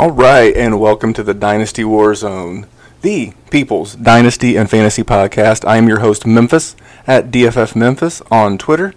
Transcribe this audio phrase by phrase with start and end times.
[0.00, 2.66] All right, and welcome to the Dynasty War Zone,
[3.02, 5.62] the People's Dynasty and Fantasy Podcast.
[5.68, 6.74] I am your host, Memphis,
[7.06, 8.94] at DFF Memphis on Twitter,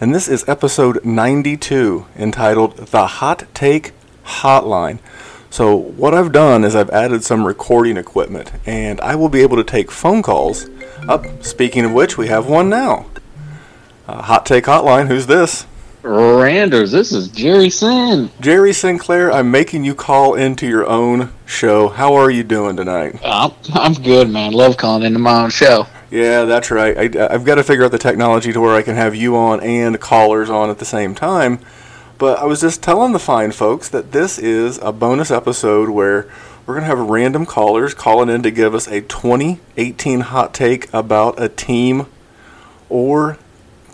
[0.00, 3.92] and this is episode 92 entitled The Hot Take
[4.24, 5.00] Hotline.
[5.50, 9.58] So, what I've done is I've added some recording equipment, and I will be able
[9.58, 10.66] to take phone calls.
[11.06, 13.04] Up, speaking of which, we have one now.
[14.06, 15.66] Uh, hot Take Hotline, who's this?
[16.02, 18.30] Randers, this is Jerry Sin.
[18.40, 21.88] Jerry Sinclair, I'm making you call into your own show.
[21.88, 23.18] How are you doing tonight?
[23.24, 24.52] I'm, I'm good, man.
[24.52, 25.86] Love calling into my own show.
[26.10, 27.16] Yeah, that's right.
[27.16, 29.60] I, I've got to figure out the technology to where I can have you on
[29.60, 31.58] and callers on at the same time.
[32.16, 36.28] But I was just telling the fine folks that this is a bonus episode where
[36.64, 40.92] we're going to have random callers calling in to give us a 2018 hot take
[40.92, 42.06] about a team
[42.88, 43.38] or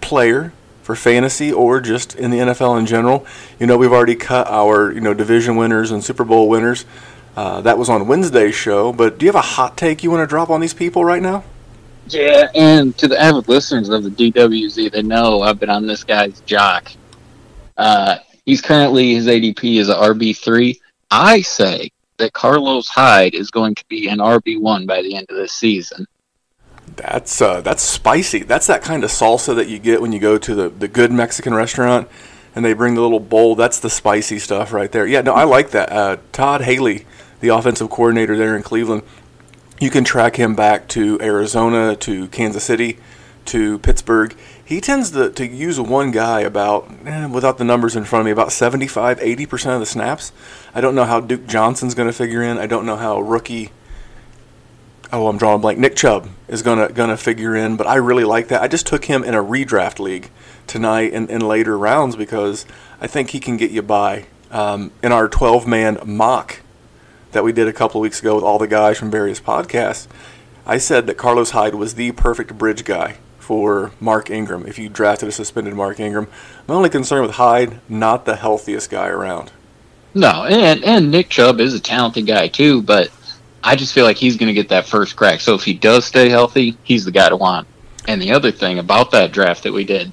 [0.01, 0.53] player
[0.85, 3.27] for fantasy or just in the NFL in general.
[3.59, 6.85] You know, we've already cut our you know division winners and Super Bowl winners.
[7.37, 8.93] Uh, that was on Wednesday's show.
[8.93, 11.23] But do you have a hot take you want to drop on these people right
[11.23, 11.43] now?
[12.09, 16.05] Yeah, and to the avid listeners of the DWZ, they know I've been on this
[16.05, 16.93] guy's jock.
[17.79, 20.81] Uh, he's currently his ADP is a RB three.
[21.11, 25.27] I say that Carlos Hyde is going to be an RB one by the end
[25.31, 26.07] of this season.
[26.97, 28.45] That's uh, that's spicy.
[28.45, 31.11] That's that kind of salsa that you get when you go to the, the good
[31.11, 32.09] Mexican restaurant
[32.55, 33.55] and they bring the little bowl.
[33.55, 35.07] That's the spicy stuff right there.
[35.07, 35.91] Yeah, no, I like that.
[35.91, 37.07] Uh, Todd Haley,
[37.41, 39.03] the offensive coordinator there in Cleveland,
[39.81, 42.99] you can track him back to Arizona, to Kansas City,
[43.47, 44.37] to Pittsburgh.
[44.65, 48.27] He tends to, to use one guy about, eh, without the numbers in front of
[48.27, 50.33] me, about 75, 80% of the snaps.
[50.75, 52.57] I don't know how Duke Johnson's going to figure in.
[52.57, 53.73] I don't know how rookie
[55.15, 55.79] oh, I'm drawing blank.
[55.79, 58.63] Nick Chubb is gonna gonna figure in, but I really like that.
[58.63, 60.31] I just took him in a redraft league
[60.67, 62.67] tonight and in, later rounds because
[63.01, 64.27] I think he can get you by.
[64.51, 66.61] Um, in our 12 man mock
[67.33, 70.07] that we did a couple of weeks ago with all the guys from various podcasts,
[70.65, 74.89] I said that Carlos Hyde was the perfect bridge guy for Mark Ingram if you
[74.89, 76.29] drafted a suspended Mark Ingram.
[76.67, 79.53] My only concern with Hyde, not the healthiest guy around.
[80.15, 83.11] No, and and Nick Chubb is a talented guy too, but
[83.67, 85.41] I just feel like he's going to get that first crack.
[85.41, 87.67] So if he does stay healthy, he's the guy to want.
[88.07, 90.13] And the other thing about that draft that we did,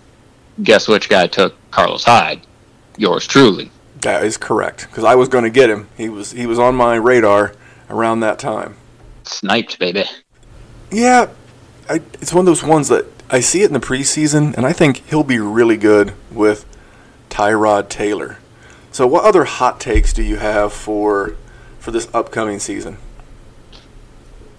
[0.64, 2.42] guess which guy took Carlos Hyde?
[2.98, 3.70] Yours truly.
[4.00, 5.90] That is correct because I was going to get him.
[5.98, 7.54] He was he was on my radar
[7.90, 8.78] around that time.
[9.24, 10.06] Sniped, baby.
[10.90, 11.30] Yeah,
[11.90, 14.74] I, it's one of those ones that I see it in the preseason, and I
[14.74, 16.66] think he'll be really good with
[17.30, 18.40] Tyrod Taylor.
[18.92, 21.36] So, what other hot takes do you have for
[21.80, 22.98] for this upcoming season?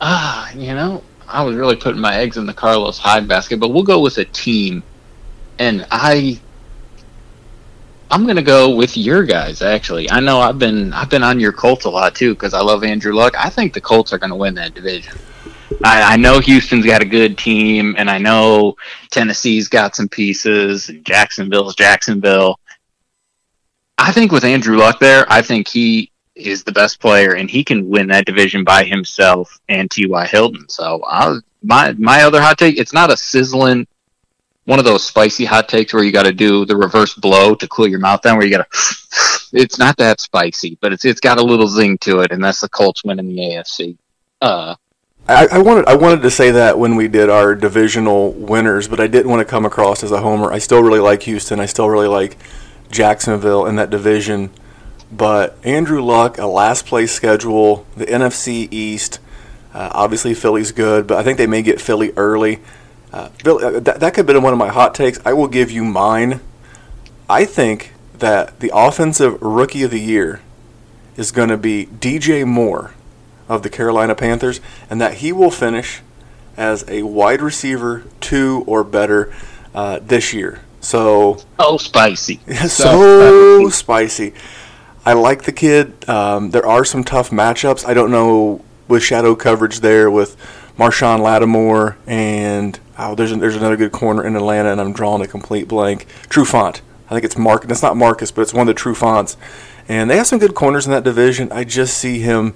[0.05, 3.69] Ah, you know, I was really putting my eggs in the Carlos Hyde basket, but
[3.69, 4.83] we'll go with a team.
[5.61, 6.41] And I
[8.11, 9.63] I'm gonna go with your guys.
[9.63, 12.61] Actually, I know I've been I've been on your Colts a lot too because I
[12.61, 13.35] love Andrew Luck.
[13.39, 15.15] I think the Colts are gonna win that division.
[15.85, 18.77] I, I know Houston's got a good team, and I know
[19.11, 22.59] Tennessee's got some pieces, Jacksonville's Jacksonville.
[23.97, 26.12] I think with Andrew Luck there, I think he
[26.47, 30.27] is the best player, and he can win that division by himself and T.Y.
[30.27, 30.69] Hilton.
[30.69, 33.87] So I, my my other hot take, it's not a sizzling
[34.65, 37.69] one of those spicy hot takes where you got to do the reverse blow to
[37.69, 38.37] cool your mouth down.
[38.37, 41.99] Where you got to, it's not that spicy, but it's it's got a little zing
[41.99, 43.97] to it, and that's the Colts winning the AFC.
[44.41, 44.75] Uh,
[45.29, 48.99] I, I, wanted I wanted to say that when we did our divisional winners, but
[48.99, 50.53] I didn't want to come across as a homer.
[50.53, 51.61] I still really like Houston.
[51.61, 52.37] I still really like
[52.91, 54.51] Jacksonville in that division.
[55.13, 59.21] But Andrew Luck, a last place schedule, the NFC East.
[59.75, 62.61] Uh, obviously, Philly's good, but I think they may get Philly early.
[63.13, 65.19] Uh, Philly, uh, that, that could have been one of my hot takes.
[65.25, 66.41] I will give you mine.
[67.29, 70.41] I think that the offensive rookie of the year
[71.17, 72.93] is going to be DJ Moore
[73.49, 76.01] of the Carolina Panthers, and that he will finish
[76.57, 79.33] as a wide receiver two or better
[79.75, 80.61] uh, this year.
[80.81, 82.41] So, oh, spicy.
[82.67, 84.35] so, so spicy.
[85.05, 86.09] I like the kid.
[86.09, 87.85] Um, there are some tough matchups.
[87.85, 90.37] I don't know with shadow coverage there with
[90.79, 95.27] Marshon Lattimore and oh, there's there's another good corner in Atlanta, and I'm drawing a
[95.27, 96.07] complete blank.
[96.29, 96.81] Trufant.
[97.09, 97.67] I think it's Mark.
[97.67, 99.37] That's not Marcus, but it's one of the Trufants.
[99.89, 101.51] And they have some good corners in that division.
[101.51, 102.55] I just see him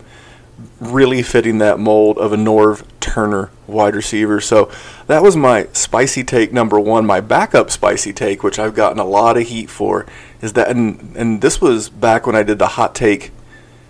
[0.81, 4.41] really fitting that mold of a Norv Turner wide receiver.
[4.41, 4.71] So
[5.07, 7.07] that was my spicy take number one.
[7.07, 10.07] My backup spicy take, which I've gotten a lot of heat for,
[10.43, 13.31] is that, and, and this was back when I did the hot take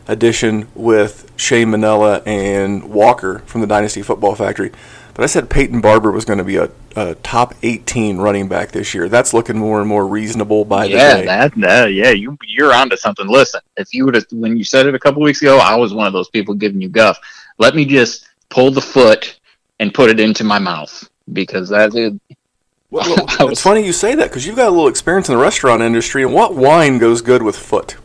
[0.09, 4.71] edition with Shane Manella and Walker from the Dynasty Football Factory.
[5.17, 8.73] But I said Peyton Barber was going to be a, a top 18 running back
[8.73, 9.09] this year.
[9.09, 11.27] That's looking more and more reasonable by yeah, the day.
[11.27, 13.27] that, that yeah, you you're onto something.
[13.27, 15.95] Listen, if you would have when you said it a couple weeks ago, I was
[15.95, 17.19] one of those people giving you guff.
[17.57, 19.41] Let me just pull the foot
[19.81, 22.13] and put it into my mouth because that's it.
[22.91, 25.43] Well, well, it's funny you say that because you've got a little experience in the
[25.43, 26.25] restaurant industry.
[26.25, 27.97] And what wine goes good with foot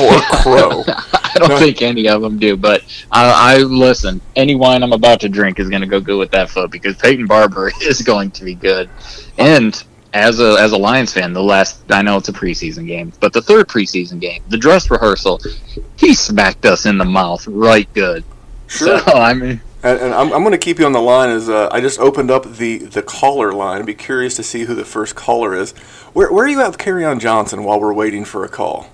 [0.00, 0.84] or crow?
[0.86, 1.58] I don't No.
[1.58, 2.82] think any of them do, but
[3.12, 4.20] I, I listen.
[4.36, 6.96] Any wine I'm about to drink is going to go good with that foot because
[6.96, 8.90] Peyton Barber is going to be good.
[9.38, 9.82] And
[10.14, 13.32] as a as a Lions fan, the last I know it's a preseason game, but
[13.32, 15.40] the third preseason game, the dress rehearsal,
[15.96, 18.24] he smacked us in the mouth right good.
[18.68, 18.98] Sure.
[19.00, 21.48] So I mean, And, and I'm, I'm going to keep you on the line as
[21.48, 23.80] uh, I just opened up the, the caller line.
[23.80, 25.70] I'd be curious to see who the first caller is.
[26.14, 28.88] Where, where are you at with Kerryon Johnson while we're waiting for a call?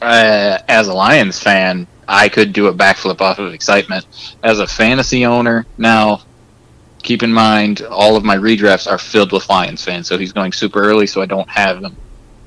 [0.00, 4.06] Uh, as a Lions fan, I could do a backflip off of excitement.
[4.42, 6.22] As a fantasy owner, now
[7.02, 10.52] keep in mind all of my redrafts are filled with Lions fans, so he's going
[10.52, 11.96] super early, so I don't have him.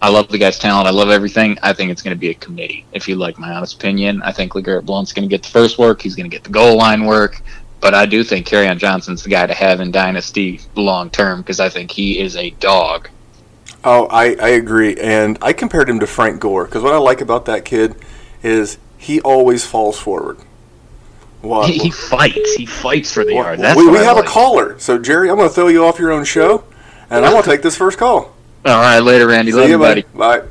[0.01, 0.87] I love the guy's talent.
[0.87, 1.59] I love everything.
[1.61, 2.85] I think it's going to be a committee.
[2.91, 5.77] If you like my honest opinion, I think LeGarrette Blunt's going to get the first
[5.77, 6.01] work.
[6.01, 7.39] He's going to get the goal line work.
[7.81, 11.59] But I do think on Johnson's the guy to have in Dynasty long term because
[11.59, 13.09] I think he is a dog.
[13.83, 14.95] Oh, I, I agree.
[14.97, 17.95] And I compared him to Frank Gore because what I like about that kid
[18.43, 20.37] is he always falls forward.
[21.41, 21.69] What?
[21.69, 22.53] He, he fights.
[22.53, 23.59] He fights for the Well, yard.
[23.59, 24.25] That's we we have like.
[24.25, 24.77] a caller.
[24.77, 26.63] So, Jerry, I'm going to throw you off your own show,
[27.09, 28.35] and I'm going to take this first call.
[28.63, 29.51] All right, later, Randy.
[29.51, 30.03] Love See you, you, buddy.
[30.13, 30.43] Bye.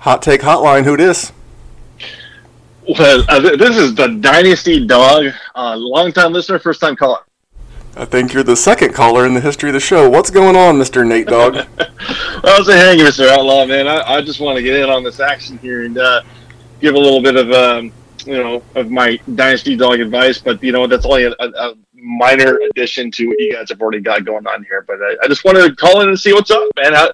[0.00, 1.30] Hot Take Hotline, who dis?
[2.98, 7.18] Well, uh, this is the Dynasty Dog, uh, long-time listener, first-time caller.
[7.98, 10.08] I think you're the second caller in the history of the show.
[10.08, 11.04] What's going on, Mr.
[11.04, 11.56] Nate Dog?
[12.44, 13.26] How's it hanging, Mr.
[13.28, 13.88] Outlaw, man?
[13.88, 16.22] I, I just want to get in on this action here and uh,
[16.80, 17.92] give a little bit of, um,
[18.24, 20.38] you know, of my Dynasty Dog advice.
[20.38, 23.80] But you know, that's only a, a, a minor addition to what you guys have
[23.80, 24.84] already got going on here.
[24.86, 26.94] But I, I just wanted to call in and see what's up, man.
[26.94, 27.10] How,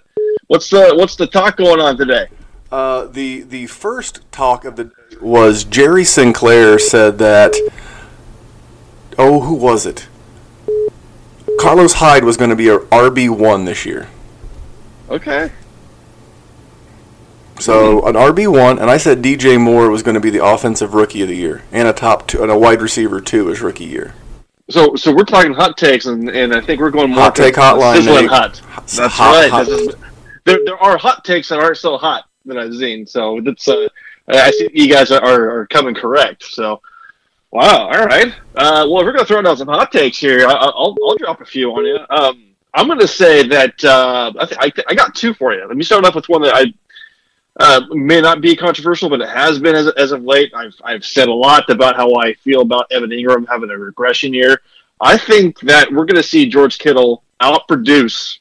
[0.48, 2.26] what's the what's the talk going on today?
[2.70, 4.90] Uh, the the first talk of the day
[5.22, 7.54] was Jerry Sinclair said that.
[9.16, 10.08] Oh, who was it?
[11.60, 14.08] Carlos Hyde was going to be a RB one this year.
[15.08, 15.50] Okay.
[17.60, 20.92] So an RB one, and I said DJ Moore was going to be the offensive
[20.94, 23.84] rookie of the year and a top two and a wide receiver two as rookie
[23.84, 24.14] year.
[24.70, 27.54] So so we're talking hot takes, and, and I think we're going more Hot take
[27.54, 28.30] hotline, sizzling Nate.
[28.30, 28.60] hot.
[28.74, 29.50] That's Hot- right.
[29.50, 29.94] hot- This is-
[30.44, 33.06] there, there are hot takes that aren't so hot that I've seen.
[33.06, 33.88] So that's uh,
[34.28, 36.44] I see you guys are, are, are coming correct.
[36.44, 36.82] So
[37.54, 38.34] wow, all right.
[38.54, 41.46] Uh, well, we're gonna throw down some hot takes here, I, I'll I'll drop a
[41.46, 41.98] few on you.
[42.10, 45.66] Um, I'm gonna say that uh, I, th- I, th- I got two for you.
[45.66, 46.74] Let me start off with one that I
[47.60, 50.52] uh, may not be controversial, but it has been as, as of late.
[50.54, 54.34] I've I've said a lot about how I feel about Evan Engram having a regression
[54.34, 54.60] year.
[55.00, 58.38] I think that we're going to see George Kittle outproduce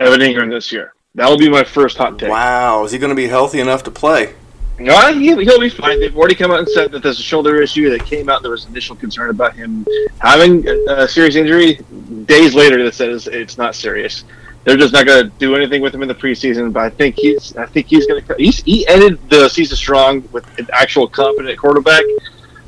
[0.00, 0.94] Evan Engram this year.
[1.14, 2.30] That'll be my first hot take.
[2.30, 4.34] Wow, is he going to be healthy enough to play?
[4.78, 6.00] He, he'll be fine.
[6.00, 8.42] They've already come out and said that there's a shoulder issue that came out.
[8.42, 9.86] There was initial concern about him
[10.18, 11.80] having a, serious injury.
[12.26, 14.24] Days later, that says it's not serious.
[14.64, 16.72] They're just not going to do anything with him in the preseason.
[16.72, 18.34] But I think he's, I think he's going to.
[18.38, 22.02] He ended the season strong with an actual competent quarterback.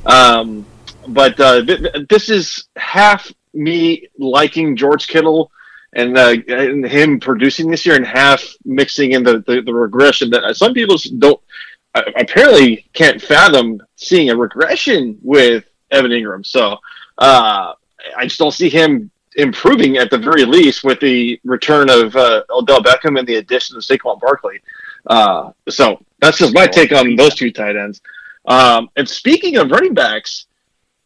[0.07, 0.65] Um,
[1.09, 5.50] but uh, th- th- this is half me liking George Kittle
[5.93, 10.31] and, uh, and him producing this year, and half mixing in the, the, the regression
[10.31, 11.41] that some people don't
[11.95, 16.45] apparently can't fathom seeing a regression with Evan Engram.
[16.45, 16.78] So
[17.18, 17.73] uh,
[18.16, 22.42] I just don't see him improving at the very least with the return of uh,
[22.50, 24.61] Odell Beckham and the addition of Saquon Barkley.
[25.07, 28.00] Uh, so that's just my take on those two tight ends.
[28.47, 30.47] Um, and speaking of running backs,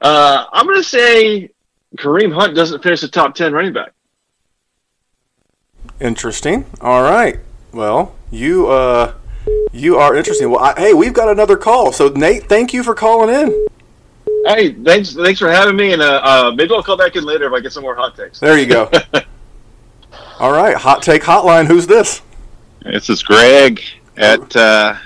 [0.00, 1.50] uh, I'm going to say
[1.96, 3.92] Kareem Hunt doesn't finish the top 10 running back.
[6.00, 6.64] Interesting.
[6.80, 7.38] All right.
[7.72, 9.14] Well, you uh,
[9.72, 10.50] you are interesting.
[10.50, 11.92] Well, I, hey, we've got another call.
[11.92, 13.68] So Nate, thank you for calling in.
[14.46, 17.46] Hey, thanks, thanks for having me, and uh, uh, maybe I'll call back in later
[17.46, 18.40] if I get some more hot takes.
[18.40, 18.90] There you go.
[20.40, 21.66] All right, hot take hotline.
[21.66, 22.22] Who's this?
[22.82, 23.80] This is Greg
[24.16, 24.56] at.
[24.56, 24.96] Uh,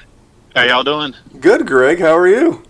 [0.54, 1.14] how y'all doing?
[1.38, 1.98] Good, Greg.
[1.98, 2.62] How are you?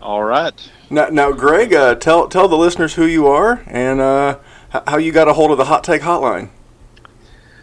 [0.00, 0.54] All right.
[0.90, 4.38] Now, now Greg, uh, tell tell the listeners who you are and uh,
[4.86, 6.50] how you got a hold of the hot take hotline.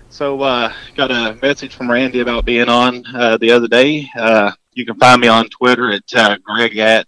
[0.09, 4.09] So, uh, got a message from Randy about being on uh, the other day.
[4.17, 7.07] Uh, you can find me on Twitter at uh, Greg at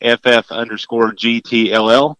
[0.00, 2.16] FF underscore GTLL.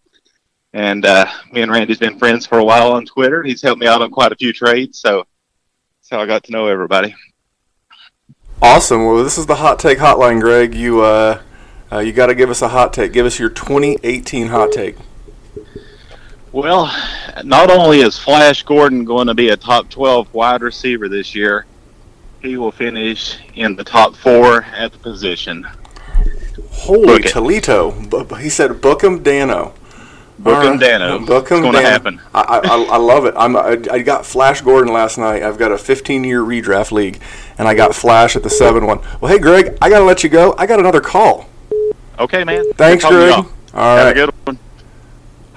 [0.73, 3.41] And uh, me and Randy's been friends for a while on Twitter.
[3.41, 5.25] He's helped me out on quite a few trades, so
[5.97, 7.15] that's how I got to know everybody.
[8.61, 9.05] Awesome.
[9.05, 10.75] Well, this is the hot take hotline, Greg.
[10.75, 11.41] You uh,
[11.91, 13.13] uh, you got to give us a hot take.
[13.13, 14.95] Give us your 2018 hot take.
[16.51, 16.91] Well,
[17.43, 21.65] not only is Flash Gordon going to be a top 12 wide receiver this year,
[22.41, 25.67] he will finish in the top four at the position.
[26.71, 27.91] Holy Toledo!
[28.37, 29.73] He said, "Book him, Danno."
[30.39, 30.79] Book him.
[30.79, 31.25] Danno.
[31.27, 31.83] Book him, It's gonna Danno.
[31.83, 32.21] happen.
[32.33, 33.33] I, I, I- love it.
[33.37, 35.43] I'm I, I got Flash Gordon last night.
[35.43, 37.21] I've got a 15 year redraft league,
[37.57, 39.01] and I got Flash at the seven one.
[39.19, 40.55] Well, hey Greg, I gotta let you go.
[40.57, 41.49] I got another call.
[42.17, 42.63] Okay, man.
[42.73, 43.33] Thanks, to Greg.
[43.33, 44.57] All Have a good one.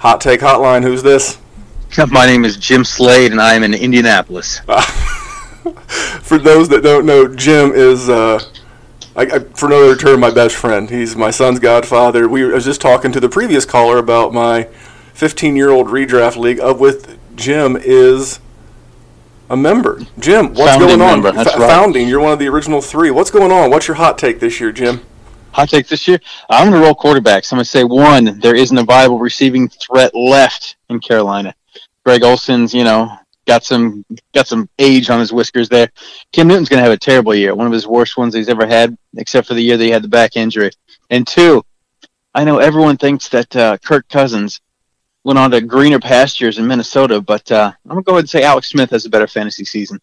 [0.03, 0.83] Hot take hotline.
[0.83, 1.39] Who's this?
[2.11, 4.59] My name is Jim Slade, and I am in Indianapolis.
[6.21, 8.43] For those that don't know, Jim is, uh,
[9.15, 10.89] I, I, for no other term, my best friend.
[10.89, 12.27] He's my son's godfather.
[12.27, 14.63] We I was just talking to the previous caller about my
[15.13, 18.41] 15 year old redraft league, of with Jim is
[19.49, 20.01] a member.
[20.19, 21.21] Jim, what's Founding going on?
[21.21, 21.69] member, that's F- right.
[21.69, 23.11] Founding, you're one of the original three.
[23.11, 23.69] What's going on?
[23.69, 25.01] What's your hot take this year, Jim?
[25.53, 26.19] Hot take this year.
[26.49, 27.51] I'm going to roll quarterbacks.
[27.51, 28.39] I'm going to say one.
[28.39, 31.53] There isn't a viable receiving threat left in Carolina.
[32.03, 35.89] Greg Olsen's, you know, got some got some age on his whiskers there.
[36.31, 38.65] Cam Newton's going to have a terrible year, one of his worst ones he's ever
[38.65, 40.71] had, except for the year that he had the back injury.
[41.09, 41.63] And two,
[42.33, 44.59] I know everyone thinks that uh, Kirk Cousins
[45.23, 48.29] went on to greener pastures in Minnesota, but uh, I'm going to go ahead and
[48.29, 50.01] say Alex Smith has a better fantasy season.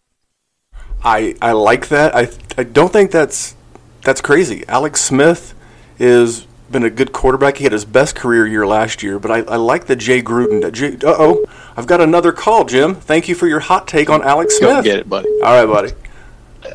[1.02, 2.14] I, I like that.
[2.14, 3.56] I, I don't think that's
[4.02, 4.64] that's crazy.
[4.68, 5.54] Alex Smith
[5.98, 7.56] is been a good quarterback.
[7.56, 10.62] He had his best career year last year, but I, I like the Jay Gruden.
[11.04, 11.44] Uh oh,
[11.76, 12.94] I've got another call, Jim.
[12.94, 14.68] Thank you for your hot take on Alex Smith.
[14.70, 14.84] Go Smith.
[14.84, 15.28] get it, buddy.
[15.42, 15.92] All right, buddy.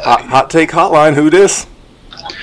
[0.03, 1.13] Hot, hot take hotline.
[1.13, 1.65] Who this?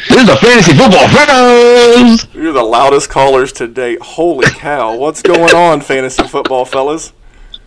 [0.08, 2.26] This is the fantasy football fellas.
[2.34, 4.00] You're the loudest callers to date.
[4.00, 4.96] Holy cow!
[4.96, 7.12] What's going on, fantasy football fellas?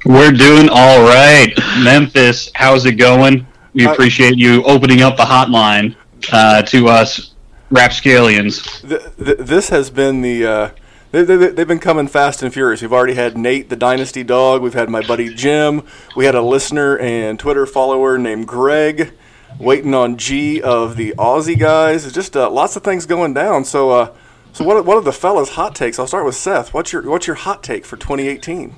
[0.05, 1.51] We're doing all right.
[1.83, 3.45] Memphis, how's it going?
[3.73, 5.95] We Uh, appreciate you opening up the hotline
[6.31, 7.33] uh, to us
[7.69, 8.81] rapscallions.
[8.81, 10.45] Th- th- this has been the.
[10.45, 10.69] Uh,
[11.11, 12.81] they, they, they've been coming fast and furious.
[12.81, 14.61] We've already had Nate, the Dynasty Dog.
[14.61, 15.83] We've had my buddy Jim.
[16.15, 19.13] We had a listener and Twitter follower named Greg.
[19.57, 22.05] Waiting on G of the Aussie guys.
[22.05, 23.63] It's just uh, lots of things going down.
[23.63, 24.13] So, uh,
[24.51, 24.75] so what?
[24.75, 25.97] Are, what are the fellas' hot takes?
[25.97, 26.73] I'll start with Seth.
[26.73, 28.75] What's your What's your hot take for 2018?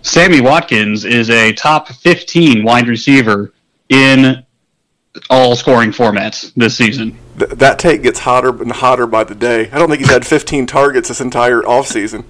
[0.00, 3.52] Sammy Watkins is a top 15 wide receiver
[3.88, 4.44] in
[5.30, 7.16] all scoring formats this season.
[7.38, 9.70] Th- that take gets hotter and hotter by the day.
[9.70, 12.24] I don't think he's had 15 targets this entire offseason.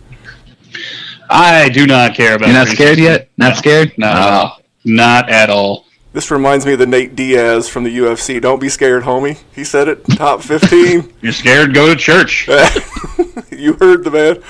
[1.30, 2.74] I do not care about You're not preseason.
[2.74, 3.28] scared yet?
[3.38, 3.54] Not No.
[3.56, 3.92] scared?
[3.96, 4.62] No, Oh.
[4.84, 5.86] not at all.
[6.14, 8.40] This reminds me of the Nate Diaz from the UFC.
[8.40, 9.42] Don't be scared, homie.
[9.52, 10.06] He said it.
[10.10, 11.12] Top 15.
[11.20, 11.74] You're scared?
[11.74, 12.46] Go to church.
[13.50, 14.40] you heard the man.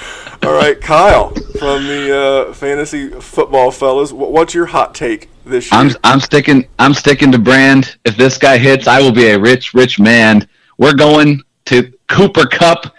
[0.42, 4.12] All right, Kyle from the uh, fantasy football fellas.
[4.12, 5.80] What's your hot take this year?
[5.80, 7.96] I'm I'm sticking I'm sticking to brand.
[8.04, 10.46] If this guy hits, I will be a rich, rich man.
[10.76, 12.94] We're going to Cooper Kupp.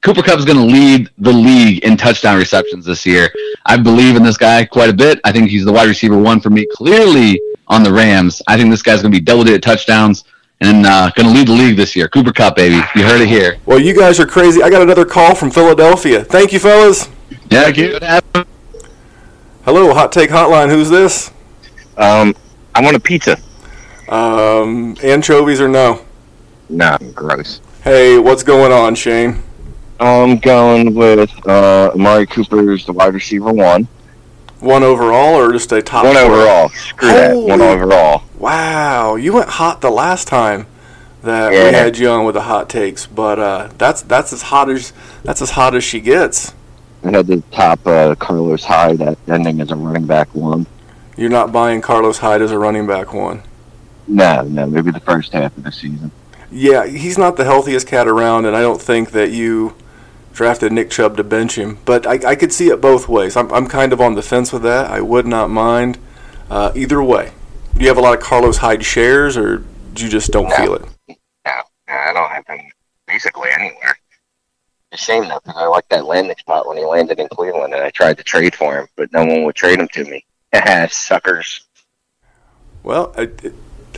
[0.00, 3.28] Cooper Kupp is going to lead the league in touchdown receptions this year.
[3.66, 5.20] I believe in this guy quite a bit.
[5.22, 8.42] I think he's the wide receiver one for me, clearly on the Rams.
[8.46, 10.24] I think this guy's going to be double-digit touchdowns
[10.60, 12.08] and uh, going to lead the league this year.
[12.08, 12.76] Cooper Kupp, baby.
[12.94, 13.58] You heard it here.
[13.66, 14.62] well, you guys are crazy.
[14.62, 16.24] I got another call from Philadelphia.
[16.24, 17.08] Thank you, fellas.
[17.50, 17.98] Yeah, Thank you.
[19.64, 20.70] Hello, hot take hotline.
[20.70, 21.32] Who's this?
[21.96, 22.34] Um,
[22.74, 23.36] I want a pizza.
[24.08, 26.04] Um, anchovies or no?
[26.68, 27.60] Nah, gross.
[27.82, 29.42] Hey, what's going on, Shane?
[29.98, 33.88] I'm going with uh, Amari Cooper's the wide receiver one.
[34.66, 36.04] One overall or just a top?
[36.04, 36.68] One overall.
[36.70, 37.36] Screw that.
[37.36, 38.22] One Holy- overall.
[38.38, 40.66] Wow, you went hot the last time
[41.22, 44.68] that we had you on with the hot takes, but uh, that's that's as hot
[44.68, 44.92] as
[45.22, 46.52] that's as hot as she gets.
[47.04, 50.66] I had the top uh, Carlos Hyde at ending as a running back one.
[51.16, 53.42] You're not buying Carlos Hyde as a running back one.
[54.08, 56.10] No, no, maybe the first half of the season.
[56.50, 59.74] Yeah, he's not the healthiest cat around, and I don't think that you
[60.36, 61.78] drafted Nick Chubb to bench him.
[61.86, 63.36] But I, I could see it both ways.
[63.36, 64.90] I'm, I'm kind of on the fence with that.
[64.90, 65.98] I would not mind
[66.50, 67.32] uh, either way.
[67.74, 69.64] Do you have a lot of Carlos Hyde shares, or
[69.94, 70.56] do you just don't No.
[70.56, 70.84] feel it?
[71.08, 71.52] No,
[71.88, 72.60] I don't have him
[73.06, 73.96] basically anywhere.
[74.92, 77.72] It's a shame though, because I like that landing spot when he landed in Cleveland,
[77.74, 80.24] and I tried to trade for him, but no one would trade him to me.
[80.90, 81.62] Suckers.
[82.82, 83.30] Well, I,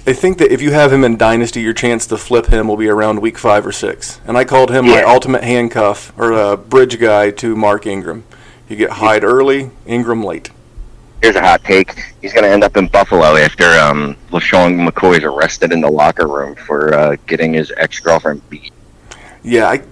[0.08, 2.78] I think that if you have him in Dynasty, your chance to flip him will
[2.78, 4.22] be around week five or six.
[4.24, 8.24] And I called him my ultimate handcuff or uh, bridge guy to Mark Ingram.
[8.70, 10.50] You get Hyde early, Ingram late.
[11.20, 11.94] Here's a hot take.
[12.22, 15.90] He's going to end up in Buffalo after um, LeSean McCoy is arrested in the
[15.90, 18.72] locker room for uh, getting his ex girlfriend beat.
[19.42, 19.82] Yeah, I,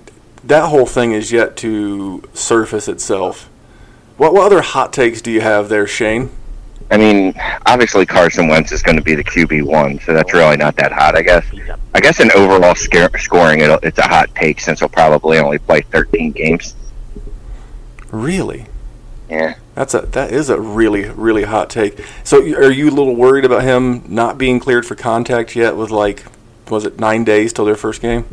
[0.44, 3.50] that whole thing is yet to surface itself.
[4.16, 6.30] What, what other hot takes do you have there, Shane?
[6.90, 7.34] I mean,
[7.66, 10.92] obviously Carson Wentz is going to be the QB one, so that's really not that
[10.92, 11.44] hot, I guess.
[11.94, 15.58] I guess in overall scare, scoring, it'll, it's a hot take since he'll probably only
[15.58, 16.74] play 13 games.
[18.10, 18.66] Really?
[19.28, 19.54] Yeah.
[19.74, 22.02] That's a that is a really really hot take.
[22.24, 25.76] So are you a little worried about him not being cleared for contact yet?
[25.76, 26.24] With like,
[26.70, 28.24] was it nine days till their first game?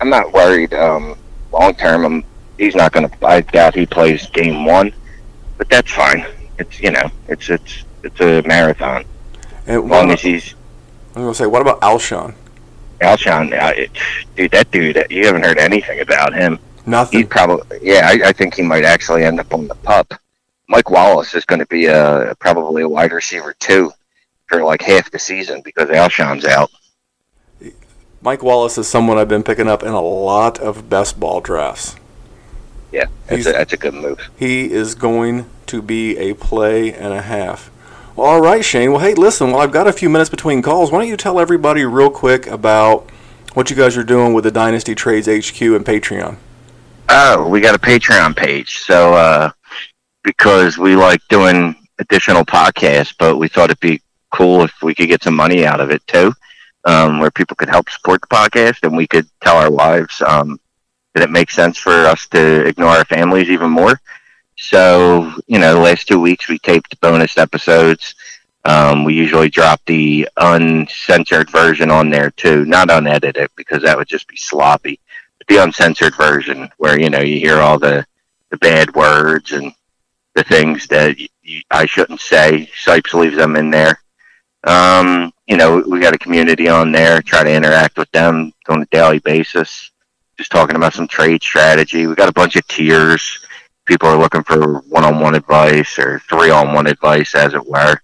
[0.00, 0.72] I'm not worried.
[0.72, 1.16] Um,
[1.52, 2.24] long term, I'm,
[2.58, 3.26] he's not going to.
[3.26, 4.92] I doubt he plays game one,
[5.58, 6.26] but that's fine.
[6.58, 9.04] It's you know, it's it's it's a marathon.
[9.66, 10.54] And As long about, as he's
[11.14, 12.34] I'm gonna say, what about Alshon?
[13.00, 13.90] Alshon, uh, it,
[14.36, 16.58] dude, that dude, you haven't heard anything about him.
[16.86, 17.20] Nothing.
[17.20, 20.12] He'd probably, yeah, I, I think he might actually end up on the pup.
[20.68, 23.92] Mike Wallace is going to be a probably a wide receiver too
[24.46, 26.70] for like half the season because Alshon's out.
[28.22, 31.96] Mike Wallace is someone I've been picking up in a lot of best ball drafts.
[32.92, 34.20] Yeah, that's He's- a, that's a good move.
[34.36, 37.70] He is going to be a play and a half.
[38.16, 38.90] All right, Shane.
[38.90, 39.52] Well, hey, listen.
[39.52, 40.90] Well, I've got a few minutes between calls.
[40.90, 43.08] Why don't you tell everybody real quick about
[43.54, 46.36] what you guys are doing with the Dynasty Trades HQ and Patreon?
[47.08, 48.80] Oh, we got a Patreon page.
[48.80, 49.50] So, uh,
[50.24, 54.02] because we like doing additional podcasts, but we thought it'd be
[54.32, 56.32] cool if we could get some money out of it too,
[56.84, 60.58] um, where people could help support the podcast and we could tell our wives um,
[61.14, 64.00] that it makes sense for us to ignore our families even more.
[64.60, 68.14] So, you know, the last two weeks we taped bonus episodes.
[68.64, 74.08] Um, we usually drop the uncensored version on there too, not unedited because that would
[74.08, 75.00] just be sloppy
[75.50, 78.06] the uncensored version where you know you hear all the
[78.50, 79.72] the bad words and
[80.34, 81.16] the things that
[81.70, 82.70] I shouldn't say.
[82.84, 84.00] Sipes leaves them in there.
[84.64, 87.20] Um, you know, we got a community on there.
[87.20, 89.90] Try to interact with them on a daily basis.
[90.38, 92.06] Just talking about some trade strategy.
[92.06, 93.39] We got a bunch of tiers.
[93.90, 98.00] People are looking for one-on-one advice or three-on-one advice, as it were.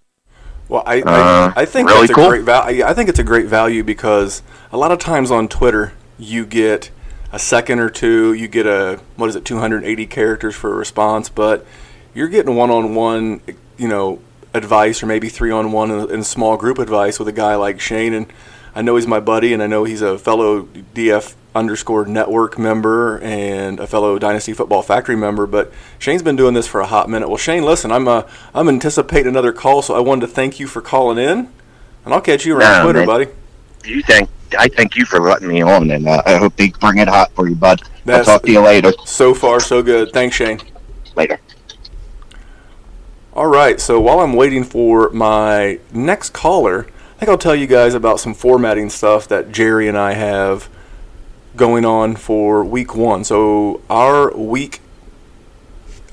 [0.67, 2.25] Well, I, Uh, I, I think really that's cool.
[2.25, 2.83] a great value.
[2.83, 4.41] I think it's a great value because
[4.73, 6.91] a lot of times on Twitter you get
[7.31, 11.29] a second or two, you get a what is it, 280 characters for a response,
[11.29, 11.65] but
[12.13, 13.39] you're getting one-on-one,
[13.77, 14.19] you know,
[14.53, 18.13] advice or maybe three-on-one in, in small group advice with a guy like Shane.
[18.13, 18.27] And
[18.75, 23.19] I know he's my buddy, and I know he's a fellow DF underscore network member
[23.19, 25.45] and a fellow Dynasty Football Factory member.
[25.45, 27.27] But Shane's been doing this for a hot minute.
[27.27, 30.67] Well, Shane, listen, I'm uh, I'm anticipating another call, so I wanted to thank you
[30.67, 31.49] for calling in,
[32.05, 33.07] and I'll catch you around Twitter, man.
[33.07, 33.27] buddy.
[33.83, 36.99] You thank I thank you for letting me on, and uh, I hope they bring
[36.99, 37.81] it hot for you, bud.
[38.07, 38.93] I'll talk to you later.
[39.05, 40.13] So far, so good.
[40.13, 40.61] Thanks, Shane.
[41.15, 41.39] Later.
[43.33, 47.67] All right, so while I'm waiting for my next caller, I think I'll tell you
[47.67, 50.69] guys about some formatting stuff that Jerry and I have
[51.57, 53.23] going on for week one.
[53.23, 54.79] So, our week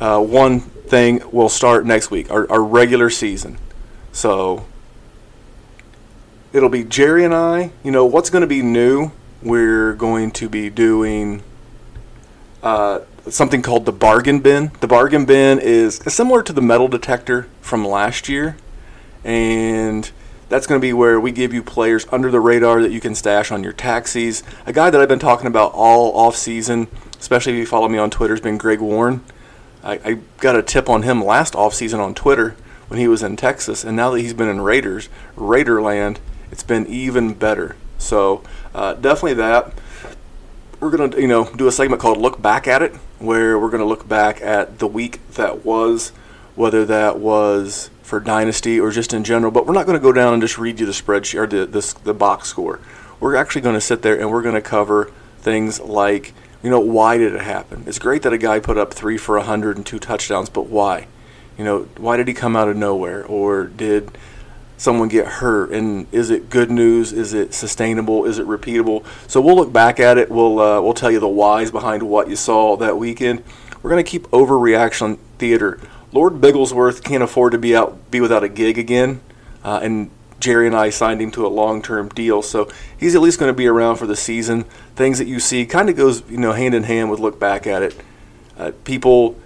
[0.00, 3.58] uh, one thing will start next week, our, our regular season.
[4.12, 4.66] So,
[6.52, 7.70] it'll be Jerry and I.
[7.82, 9.12] You know, what's going to be new?
[9.42, 11.42] We're going to be doing
[12.62, 14.72] uh, something called the bargain bin.
[14.80, 18.56] The bargain bin is similar to the metal detector from last year,
[19.22, 20.10] and
[20.54, 23.16] that's going to be where we give you players under the radar that you can
[23.16, 24.44] stash on your taxis.
[24.66, 26.86] A guy that I've been talking about all off season,
[27.18, 29.24] especially if you follow me on Twitter, has been Greg Warren.
[29.82, 32.54] I, I got a tip on him last off season on Twitter
[32.86, 36.18] when he was in Texas, and now that he's been in Raiders, Raiderland,
[36.52, 37.74] it's been even better.
[37.98, 38.44] So
[38.76, 39.72] uh, definitely that
[40.78, 43.84] we're gonna you know do a segment called look back at it where we're gonna
[43.84, 46.12] look back at the week that was
[46.54, 50.12] whether that was for dynasty or just in general but we're not going to go
[50.12, 52.80] down and just read you the spreadsheet or the, the, the box score.
[53.20, 56.80] We're actually going to sit there and we're going to cover things like you know
[56.80, 57.84] why did it happen?
[57.86, 61.08] It's great that a guy put up three for 100 and two touchdowns but why?
[61.58, 63.24] You know why did he come out of nowhere?
[63.24, 64.16] Or did
[64.76, 65.70] someone get hurt?
[65.70, 67.12] And is it good news?
[67.12, 68.24] Is it sustainable?
[68.24, 69.04] Is it repeatable?
[69.28, 70.30] So we'll look back at it.
[70.30, 73.42] We'll uh, we'll tell you the whys behind what you saw that weekend.
[73.82, 75.78] We're going to keep overreaction theater
[76.14, 79.20] lord bigglesworth can't afford to be out be without a gig again
[79.62, 82.66] uh, and jerry and i signed him to a long-term deal so
[82.98, 84.62] he's at least going to be around for the season
[84.96, 87.66] things that you see kind of goes you know hand in hand with look back
[87.66, 88.00] at it
[88.56, 89.36] uh, people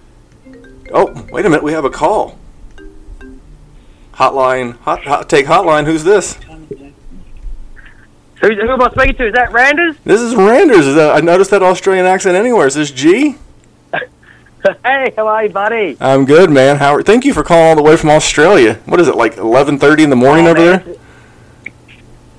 [0.93, 2.39] oh wait a minute we have a call
[4.19, 5.85] Hotline, hot, hot take hotline.
[5.85, 6.33] Who's this?
[8.41, 9.27] Who, who am I speaking to?
[9.27, 9.95] Is that Randers?
[10.03, 10.87] This is Randers.
[10.97, 12.67] I noticed that Australian accent anywhere.
[12.67, 13.37] Is this G?
[14.83, 15.97] hey, how are you, buddy?
[15.99, 16.77] I'm good, man.
[16.77, 16.95] How?
[16.95, 18.75] Are, thank you for calling all the way from Australia.
[18.85, 19.35] What is it like?
[19.35, 20.83] 11:30 in the morning Oh, over man.
[20.85, 20.95] there?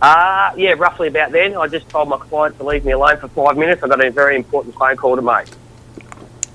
[0.02, 1.56] Uh, yeah, roughly about then.
[1.56, 3.82] I just told my client to leave me alone for five minutes.
[3.82, 5.46] I've got a very important phone call to make.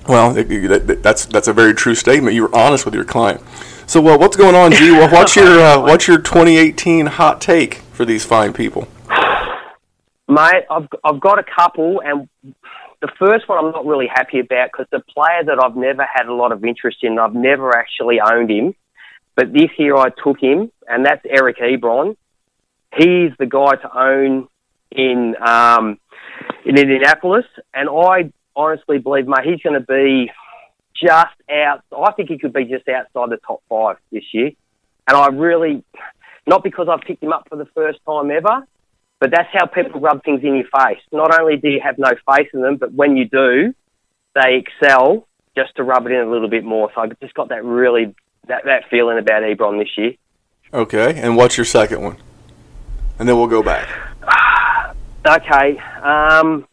[0.08, 2.34] Well, it- it- that- that's that's a very true statement.
[2.34, 3.40] You were honest with your client.
[3.88, 4.90] So, well, what's going on, G?
[4.98, 8.88] Well, what's your uh, what's your 2018 hot take for these fine people?
[10.28, 12.28] Mate, I've I've got a couple, and
[13.00, 16.26] the first one I'm not really happy about because the player that I've never had
[16.26, 18.74] a lot of interest in, I've never actually owned him,
[19.34, 22.16] but this year I took him, and that's Eric Ebron.
[22.96, 24.48] He's the guy to own
[24.90, 25.98] in um,
[26.64, 30.30] in Indianapolis, and I honestly believe, mate, he's going to be
[30.94, 31.82] just out.
[31.96, 34.52] I think he could be just outside the top five this year,
[35.06, 35.84] and I really,
[36.46, 38.66] not because I've picked him up for the first time ever,
[39.20, 41.00] but that's how people rub things in your face.
[41.12, 43.74] Not only do you have no faith in them, but when you do,
[44.34, 45.26] they excel
[45.56, 46.90] just to rub it in a little bit more.
[46.94, 48.14] So I've just got that really
[48.48, 50.12] that, that feeling about Ebron this year.
[50.72, 52.16] Okay, and what's your second one?
[53.18, 53.88] And then we'll go back.
[55.28, 55.76] Okay.
[56.04, 56.68] Um,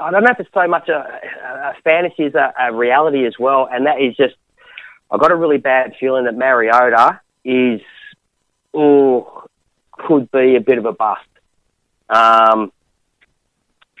[0.00, 3.34] I don't know if it's so much a, a fantasy as a, a reality as
[3.38, 4.34] well, and that is just
[5.10, 7.82] I got a really bad feeling that Mariota is
[8.72, 9.44] oh
[9.92, 11.20] could be a bit of a bust.
[12.10, 12.72] Um,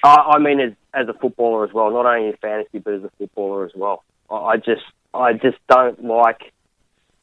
[0.02, 3.04] I, I mean, as as a footballer as well, not only in fantasy but as
[3.04, 4.02] a footballer as well.
[4.28, 4.82] I, I just
[5.14, 6.52] I just don't like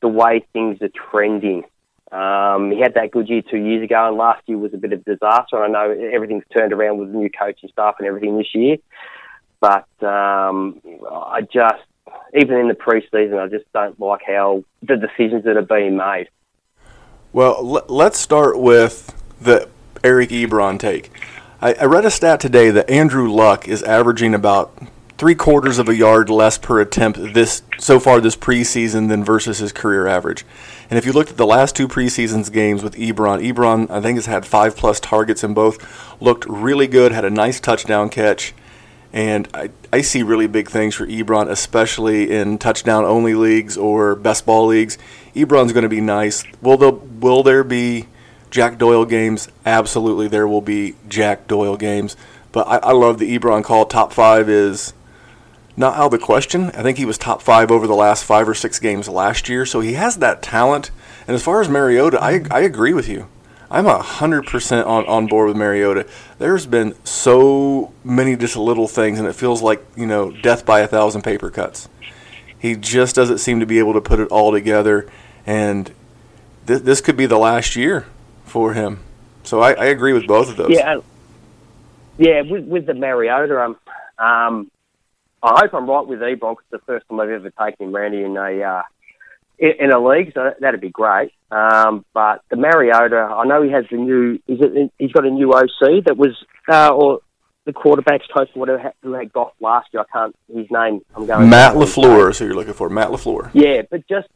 [0.01, 1.63] the way things are trending.
[2.11, 4.93] Um, he had that good year two years ago, and last year was a bit
[4.93, 5.61] of a disaster.
[5.61, 8.77] I know everything's turned around with the new coaching staff and everything this year,
[9.59, 11.83] but um, I just,
[12.33, 16.29] even in the preseason, I just don't like how the decisions that are being made.
[17.33, 19.67] Well, let's start with the
[20.07, 21.11] Eric Ebron take.
[21.61, 24.71] I, I read a stat today that Andrew Luck is averaging about
[25.17, 29.57] three quarters of a yard less per attempt this so far this preseason than versus
[29.57, 30.45] his career average.
[30.89, 34.15] And if you looked at the last two preseasons games with Ebron, Ebron I think
[34.15, 35.77] has had five plus targets in both,
[36.21, 38.53] looked really good, had a nice touchdown catch,
[39.11, 44.15] and I, I see really big things for Ebron, especially in touchdown only leagues or
[44.15, 44.97] best ball leagues.
[45.35, 46.45] Ebron's going to be nice.
[46.61, 48.07] Will there will there be
[48.49, 49.49] Jack Doyle games?
[49.65, 52.15] Absolutely, there will be Jack Doyle games.
[52.51, 53.85] But I, I love the Ebron call.
[53.85, 54.93] Top five is
[55.75, 56.71] not out of the question.
[56.71, 59.65] I think he was top five over the last five or six games last year,
[59.65, 60.89] so he has that talent.
[61.27, 63.27] And as far as Mariota, I, I agree with you.
[63.69, 66.07] I'm a hundred percent on on board with Mariota.
[66.39, 70.79] There's been so many just little things, and it feels like you know death by
[70.79, 71.89] a thousand paper cuts.
[72.57, 75.07] He just doesn't seem to be able to put it all together,
[75.45, 75.91] and
[76.65, 78.07] th- this could be the last year
[78.47, 78.99] for him.
[79.43, 80.69] So I, I agree with both of those.
[80.71, 80.97] Yeah,
[82.17, 82.41] yeah.
[82.41, 83.77] With, with the Mariota, um,
[84.17, 84.71] um,
[85.41, 88.23] I hope I'm right with Ebron because it's the first time I've ever taken Randy
[88.23, 88.83] in a uh,
[89.59, 91.31] in, a league, so that'd be great.
[91.49, 94.35] Um, but the Mariota, I know he has the new.
[94.47, 94.91] Is it?
[94.97, 96.35] He's got a new OC that was,
[96.67, 97.21] uh, or
[97.65, 100.03] the quarterbacks coach, whatever who had got last year.
[100.03, 101.01] I can't his name.
[101.15, 101.49] I'm going.
[101.49, 102.89] Matt Lafleur is who you're looking for.
[102.89, 103.49] Matt Lafleur.
[103.53, 104.27] Yeah, but just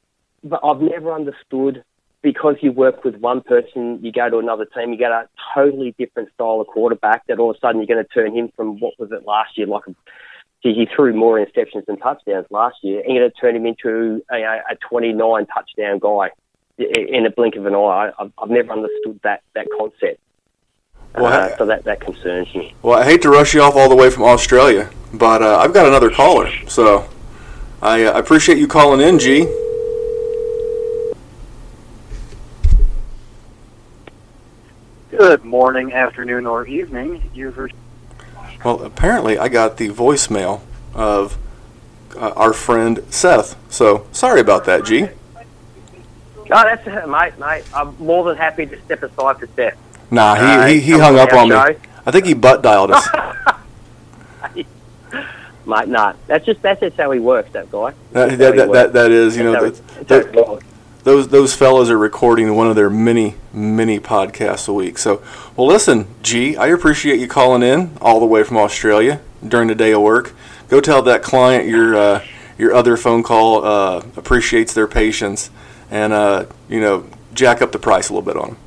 [0.43, 1.83] but I've never understood
[2.21, 5.95] because you work with one person, you go to another team, you get a totally
[5.97, 7.25] different style of quarterback.
[7.27, 9.57] That all of a sudden you're going to turn him from what was it last
[9.57, 9.95] year, like a
[10.61, 14.23] he threw more interceptions than touchdowns last year, and you're going to turn him into
[14.31, 16.29] a, a 29 touchdown guy
[16.77, 18.11] in a blink of an eye.
[18.19, 20.19] I've, I've never understood that that concept.
[21.15, 22.75] Well, uh, so that that concerns me.
[22.83, 25.73] Well, I hate to rush you off all the way from Australia, but uh, I've
[25.73, 27.09] got another caller, so
[27.81, 29.47] I uh, appreciate you calling in, G.
[35.11, 37.29] Good morning, afternoon, or evening.
[37.33, 37.75] You've reached
[38.63, 40.61] Well, apparently I got the voicemail
[40.93, 41.37] of
[42.15, 45.01] uh, our friend Seth, so sorry about that, G.
[45.01, 45.09] No,
[46.49, 47.65] that's mate, mate.
[47.75, 49.75] I'm more than happy to step aside for Steph.
[50.09, 51.55] Nah, Uh, he, he, he hung up on me.
[51.55, 53.05] I think he butt dialed us.
[55.65, 57.51] Mate, no, that's just that's just how he works.
[57.51, 57.93] That guy.
[58.13, 60.63] that, that, that, that, that is, you know, that,
[61.05, 61.27] how he- that's how he works.
[61.27, 64.97] those those fellas are recording one of their many many podcasts a week.
[64.97, 65.21] So,
[65.55, 69.75] well, listen, G, I appreciate you calling in all the way from Australia during the
[69.75, 70.33] day of work.
[70.69, 72.25] Go tell that client your uh,
[72.57, 75.49] your other phone call uh, appreciates their patience,
[75.89, 78.57] and uh, you know, jack up the price a little bit on them.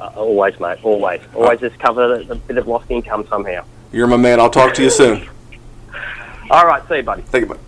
[0.00, 0.78] Uh, always, mate.
[0.82, 3.64] Always, always just cover a, bit of lost income somehow.
[3.92, 4.40] You're my man.
[4.40, 5.28] I'll talk to you soon.
[6.50, 7.22] All right, see you, buddy.
[7.22, 7.60] Thank you, bud.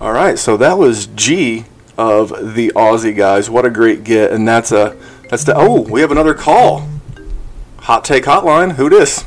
[0.00, 1.64] All right, so that was G
[1.98, 3.50] of the Aussie guys.
[3.50, 4.96] What a great get, and that's a
[5.28, 6.88] that's the oh we have another call.
[7.80, 8.72] Hot take hotline.
[8.76, 9.24] Who this?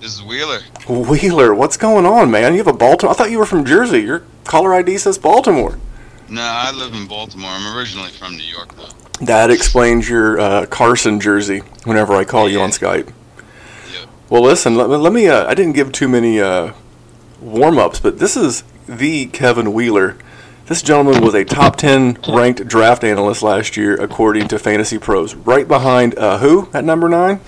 [0.00, 0.60] This is Wheeler.
[0.88, 2.52] Wheeler, what's going on, man?
[2.52, 3.12] You have a Baltimore.
[3.14, 4.00] I thought you were from Jersey.
[4.02, 5.78] Your caller ID says Baltimore.
[6.28, 7.50] No, I live in Baltimore.
[7.50, 9.24] I'm originally from New York, though.
[9.24, 11.60] That explains your uh, Carson jersey.
[11.84, 13.12] Whenever I call you on Skype.
[13.92, 14.06] Yeah.
[14.28, 14.76] Well, listen.
[14.76, 15.28] Let, me- let me.
[15.28, 16.72] Uh, I didn't give too many uh,
[17.40, 20.16] warm ups, but this is the Kevin Wheeler
[20.66, 25.34] This gentleman was a top 10 ranked draft analyst last year, according to Fantasy Pros.
[25.34, 27.40] Right behind uh, who at number nine?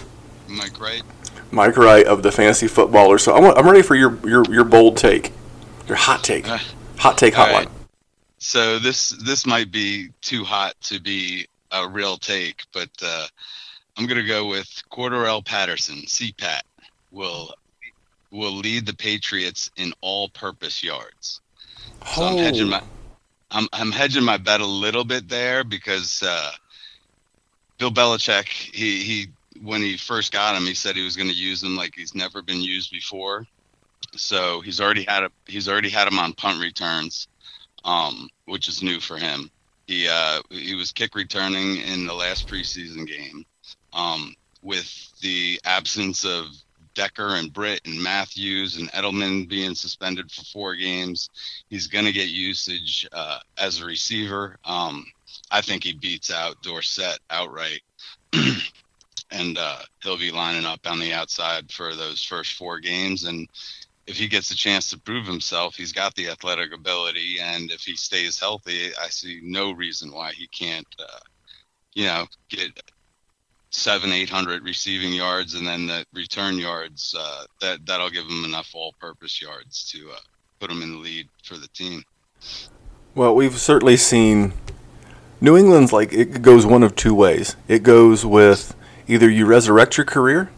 [0.46, 1.02] Mike Wright.
[1.50, 3.18] Mike Wright of the Fantasy Footballer.
[3.18, 5.32] So I want, I'm ready for your, your, your bold take,
[5.88, 6.46] your hot take.
[6.48, 6.58] Uh,
[6.98, 7.52] Hot take hotline.
[7.52, 7.68] right.
[8.38, 13.26] So this this might be too hot to be a real take, but uh,
[13.96, 15.96] I'm gonna go with Cordarrelle Patterson.
[16.06, 16.62] CPAT
[17.12, 17.54] will
[18.32, 21.40] will lead the Patriots in all-purpose yards.
[22.14, 22.82] So I'm hedging my
[23.50, 26.50] I'm I'm hedging my bet a little bit there because uh,
[27.78, 29.26] Bill Belichick he he
[29.62, 32.14] when he first got him he said he was going to use him like he's
[32.14, 33.46] never been used before.
[34.16, 37.28] So he's already had a he's already had him on punt returns,
[37.84, 39.50] um, which is new for him.
[39.86, 43.44] He uh, he was kick returning in the last preseason game.
[43.92, 46.46] Um, with the absence of
[46.98, 51.30] Decker and Britt and Matthews and Edelman being suspended for four games,
[51.70, 54.58] he's going to get usage uh, as a receiver.
[54.64, 55.06] Um,
[55.52, 57.82] I think he beats out Dorsett outright.
[59.30, 63.22] and uh, he'll be lining up on the outside for those first four games.
[63.22, 63.48] And
[64.08, 67.38] if he gets a chance to prove himself, he's got the athletic ability.
[67.40, 71.20] And if he stays healthy, I see no reason why he can't, uh,
[71.94, 72.72] you know, get
[73.70, 77.14] seven, eight hundred receiving yards, and then the return yards.
[77.18, 80.18] Uh, that that'll give him enough all-purpose yards to uh,
[80.60, 82.02] put him in the lead for the team.
[83.14, 84.52] Well, we've certainly seen
[85.40, 87.56] New England's like it goes one of two ways.
[87.66, 88.74] It goes with
[89.06, 90.50] either you resurrect your career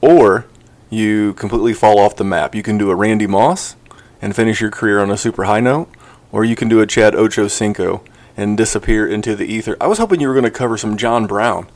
[0.00, 0.46] or
[0.90, 2.54] you completely fall off the map.
[2.54, 3.76] You can do a Randy Moss
[4.20, 5.88] and finish your career on a super high note,
[6.30, 9.76] or you can do a Chad Ochocinco and disappear into the ether.
[9.80, 11.68] I was hoping you were going to cover some John Brown.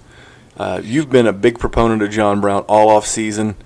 [0.59, 3.57] Uh, you've been a big proponent of John Brown all off season.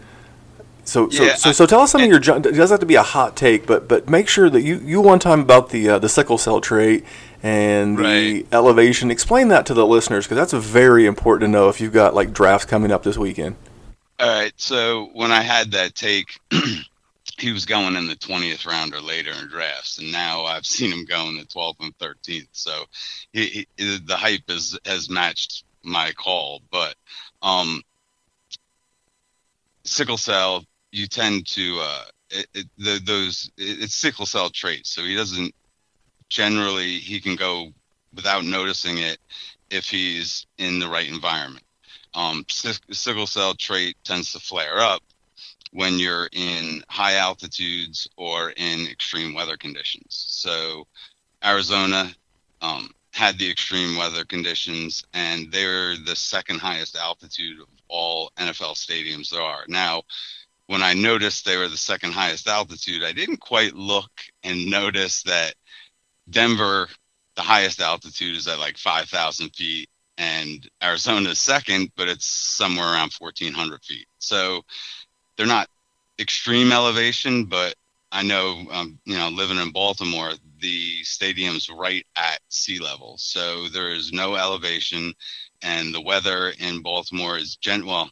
[0.85, 2.11] So, so, Yeah, so, so tell us something.
[2.11, 4.63] Your John- it doesn't have to be a hot take, but but make sure that
[4.63, 7.05] you you one time about the uh, the sickle cell trait
[7.43, 9.11] and the elevation.
[9.11, 12.33] Explain that to the listeners because that's very important to know if you've got like
[12.33, 13.57] drafts coming up this weekend.
[14.19, 14.53] All right.
[14.57, 16.39] So when I had that take,
[17.39, 20.93] he was going in the 20th round or later in drafts, and now I've seen
[20.93, 22.49] him go in the 12th and 13th.
[22.53, 22.85] So
[23.33, 26.63] he, he, the hype is, has matched my call.
[26.71, 26.95] But
[27.43, 27.83] um,
[29.85, 34.91] sickle cell, you tend to uh, it, it, the, those it, it's sickle cell traits.
[34.91, 35.55] So he doesn't
[36.29, 37.69] generally he can go
[38.15, 39.19] without noticing it
[39.71, 41.65] if he's in the right environment
[42.15, 45.03] um, sickle cell trait tends to flare up
[45.73, 50.07] when you're in high altitudes or in extreme weather conditions.
[50.29, 50.87] So,
[51.45, 52.13] Arizona
[52.61, 58.75] um, had the extreme weather conditions, and they're the second highest altitude of all NFL
[58.75, 59.65] stadiums there are.
[59.69, 60.03] Now,
[60.67, 64.11] when I noticed they were the second highest altitude, I didn't quite look
[64.43, 65.55] and notice that
[66.31, 66.89] Denver,
[67.37, 73.13] the highest altitude, is at like 5,000 feet and Arizona's second, but it's somewhere around
[73.19, 74.07] 1,400 feet.
[74.19, 74.63] So
[75.37, 75.69] they're not
[76.19, 77.75] extreme elevation, but
[78.13, 83.69] I know, um, you know, living in Baltimore, the stadium's right at sea level, so
[83.69, 85.15] there is no elevation,
[85.63, 88.11] and the weather in Baltimore is gen well.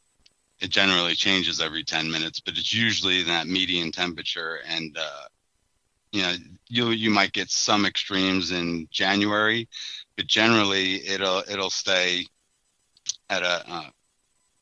[0.59, 4.61] It generally changes every 10 minutes, but it's usually that median temperature.
[4.67, 5.27] And, uh,
[6.13, 6.35] you know,
[6.69, 9.69] you, you might get some extremes in January,
[10.17, 12.27] but generally it'll it'll stay
[13.29, 13.65] at a,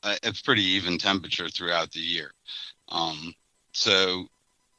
[0.03, 2.33] uh, a pretty even temperature throughout the year.
[2.89, 3.35] Um,
[3.73, 4.27] so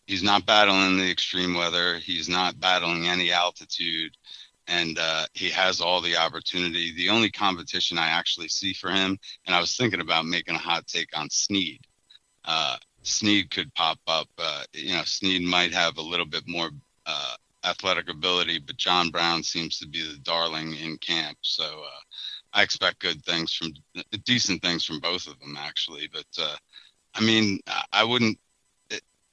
[0.09, 1.99] he's not battling the extreme weather.
[1.99, 4.17] He's not battling any altitude,
[4.67, 6.91] and uh, he has all the opportunity.
[6.95, 10.59] The only competition I actually see for him, and I was thinking about making a
[10.59, 11.81] hot take on Snead.
[12.43, 14.27] Uh, Snead could pop up.
[14.35, 16.71] Uh, you know, Snead might have a little bit more
[17.05, 21.37] uh, athletic ability, but John Brown seems to be the darling in camp.
[21.41, 22.01] So uh,
[22.53, 23.73] I expect good things from
[24.25, 26.09] decent things from both of them, actually.
[26.11, 26.55] But uh,
[27.13, 27.59] I mean,
[27.93, 28.39] I wouldn't.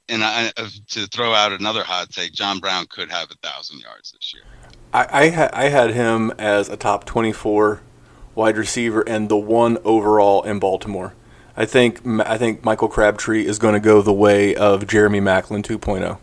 [0.09, 0.53] And I,
[0.91, 4.45] to throw out another hot take, John Brown could have a thousand yards this year.
[4.93, 7.81] I I, ha- I had him as a top 24
[8.37, 11.15] wide receiver and the one overall in Baltimore.
[11.57, 15.69] I think I think Michael Crabtree is going to go the way of Jeremy Maclin
[15.71, 15.79] oh.
[15.79, 16.19] 2.0.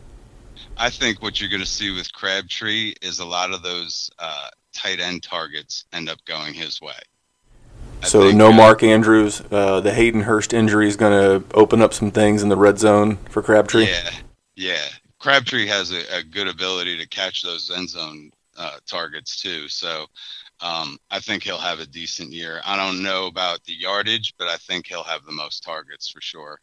[0.77, 4.49] I think what you're going to see with Crabtree is a lot of those uh,
[4.73, 6.93] tight end targets end up going his way.
[8.05, 9.41] So think, no uh, Mark Andrews.
[9.51, 12.79] Uh, the Hayden Hurst injury is going to open up some things in the red
[12.79, 13.85] zone for Crabtree.
[13.85, 14.09] Yeah,
[14.55, 14.85] yeah.
[15.19, 19.67] Crabtree has a, a good ability to catch those end zone uh, targets too.
[19.67, 20.05] So
[20.61, 22.61] um, I think he'll have a decent year.
[22.65, 26.21] I don't know about the yardage, but I think he'll have the most targets for
[26.21, 26.59] sure.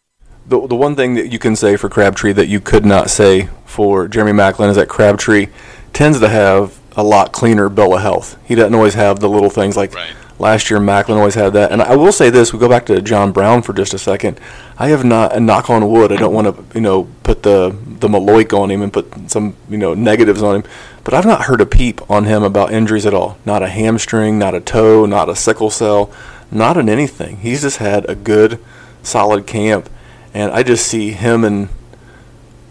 [0.46, 3.48] The, the one thing that you can say for Crabtree that you could not say
[3.64, 5.48] for Jeremy Maclin is that Crabtree
[5.92, 8.38] tends to have a lot cleaner bill of health.
[8.44, 9.92] He doesn't always have the little things like
[10.40, 11.70] last year Maclin always had that.
[11.70, 14.40] And I will say this: we go back to John Brown for just a second.
[14.78, 17.76] I have not, and knock on wood, I don't want to you know put the
[18.00, 20.64] the Maloik on him and put some you know negatives on him,
[21.04, 23.38] but I've not heard a peep on him about injuries at all.
[23.44, 26.10] Not a hamstring, not a toe, not a sickle cell,
[26.50, 27.36] not in anything.
[27.38, 28.58] He's just had a good,
[29.02, 29.88] solid camp,
[30.34, 31.68] and I just see him and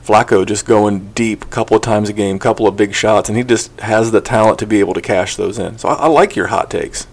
[0.04, 3.38] Flacco just going deep a couple of times a game, couple of big shots, and
[3.38, 5.78] he just has the talent to be able to cash those in.
[5.78, 7.06] So I, I like your hot takes.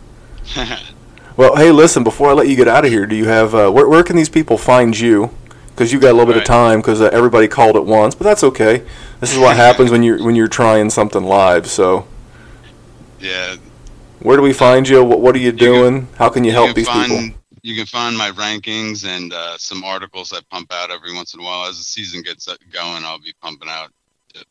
[1.37, 3.71] well, hey, listen, before I let you get out of here, do you have uh,
[3.71, 5.31] where, where can these people find you?
[5.69, 8.25] Because you got a little bit of time because uh, everybody called at once, but
[8.25, 8.83] that's okay.
[9.21, 11.67] This is what happens when you're when you're trying something live.
[11.67, 12.07] So
[13.21, 13.57] Yeah,
[14.21, 15.05] where do we find you?
[15.05, 16.09] What, what are you doing?
[16.17, 17.41] How can you, help can these find, people?
[17.63, 21.41] You can find my rankings and uh, some articles I pump out every once in
[21.41, 21.67] a while.
[21.69, 23.91] As the season gets uh, going, I'll be pumping out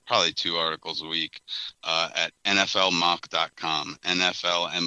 [0.08, 1.42] probably two articles a week
[1.84, 4.78] uh, at NFLmock.com, NFLMOCK.com,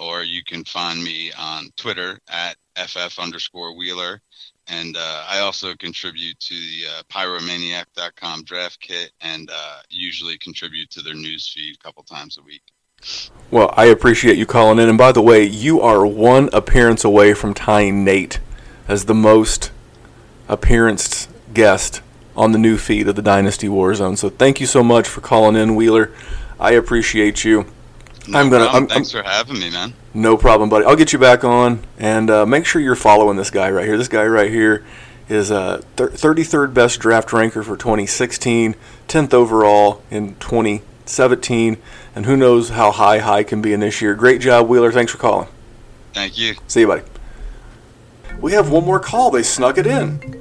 [0.00, 4.20] or you can find me on Twitter at FF underscore Wheeler.
[4.68, 10.90] And uh, I also contribute to the uh, pyromaniac.com draft kit and uh, usually contribute
[10.90, 12.62] to their news feed a couple times a week.
[13.50, 14.88] Well, I appreciate you calling in.
[14.88, 18.40] And by the way, you are one appearance away from tying Nate
[18.86, 19.70] as the most
[20.48, 22.02] appearance guest
[22.38, 24.16] on the new feed of the Dynasty Warzone.
[24.16, 26.12] So thank you so much for calling in, Wheeler.
[26.60, 27.66] I appreciate you.
[28.28, 28.66] No I'm gonna.
[28.66, 29.92] I'm, Thanks for having me, man.
[30.14, 30.84] no problem, buddy.
[30.84, 33.98] I'll get you back on, and uh, make sure you're following this guy right here.
[33.98, 34.84] This guy right here
[35.28, 38.76] is uh, thir- 33rd best draft ranker for 2016,
[39.08, 41.78] 10th overall in 2017,
[42.14, 44.14] and who knows how high high can be in this year.
[44.14, 44.92] Great job, Wheeler.
[44.92, 45.48] Thanks for calling.
[46.12, 46.54] Thank you.
[46.66, 47.02] See you, buddy.
[48.40, 49.30] We have one more call.
[49.30, 50.37] They snuck it in.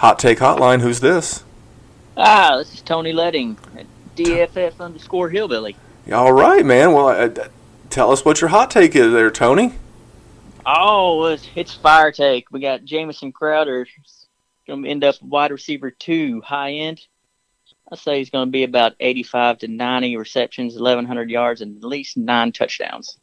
[0.00, 0.80] Hot take hotline.
[0.80, 1.44] Who's this?
[2.16, 3.84] Ah, this is Tony Letting, at
[4.16, 5.76] DFF underscore hillbilly.
[6.10, 6.94] All right, man.
[6.94, 7.42] Well, uh, d-
[7.90, 9.74] tell us what your hot take is, there, Tony.
[10.64, 12.50] Oh, it's, it's fire take.
[12.50, 13.86] We got Jamison Crowder
[14.66, 17.02] going to end up wide receiver two, high end.
[17.92, 21.84] I say he's going to be about 85 to 90 receptions, 1,100 yards, and at
[21.84, 23.18] least nine touchdowns.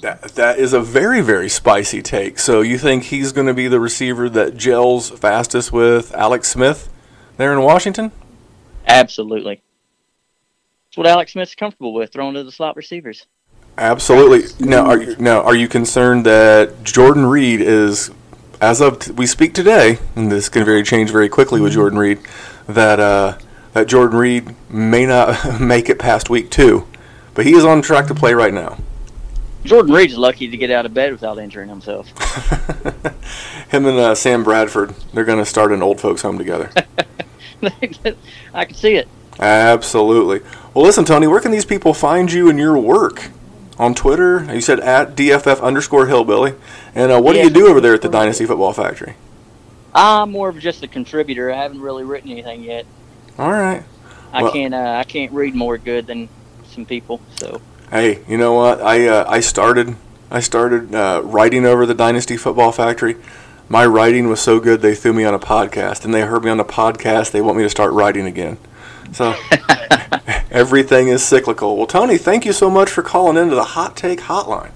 [0.00, 2.38] That that is a very very spicy take.
[2.38, 6.90] So you think he's going to be the receiver that gels fastest with Alex Smith
[7.36, 8.12] there in Washington?
[8.86, 9.62] Absolutely.
[10.86, 13.26] That's what Alex Smith's comfortable with, throwing to the slot receivers.
[13.76, 14.44] Absolutely.
[14.64, 18.12] Now, are you, now are you concerned that Jordan Reed is,
[18.60, 21.98] as of t- we speak today, and this can very change very quickly with Jordan
[21.98, 22.20] Reed,
[22.68, 23.38] that uh,
[23.72, 26.86] that Jordan Reed may not make it past week two,
[27.34, 28.78] but he is on track to play right now.
[29.64, 32.08] Jordan Reed's lucky to get out of bed without injuring himself.
[33.70, 36.70] Him and uh, Sam Bradford, they're going to start an old folks home together.
[38.54, 39.08] I can see it.
[39.38, 40.40] Absolutely.
[40.74, 43.30] Well, listen, Tony, where can these people find you and your work?
[43.76, 46.54] On Twitter, you said at DFF underscore hillbilly.
[46.94, 49.16] And uh, what do you do over there at the Dynasty Football Factory?
[49.94, 51.50] I'm more of just a contributor.
[51.50, 52.86] I haven't really written anything yet.
[53.38, 53.82] All right.
[54.32, 54.74] I Well- can't.
[54.74, 56.28] Uh, I can't read more good than
[56.70, 57.20] some people.
[57.36, 58.80] So Hey, you know what?
[58.80, 59.96] I uh, I started
[60.30, 63.16] I started uh, writing over the Dynasty Football Factory.
[63.68, 66.50] My writing was so good they threw me on a podcast, and they heard me
[66.50, 67.30] on the podcast.
[67.30, 68.58] They want me to start writing again.
[69.12, 69.34] So
[70.50, 71.76] everything is cyclical.
[71.76, 74.72] Well, Tony, thank you so much for calling into the Hot Take Hotline.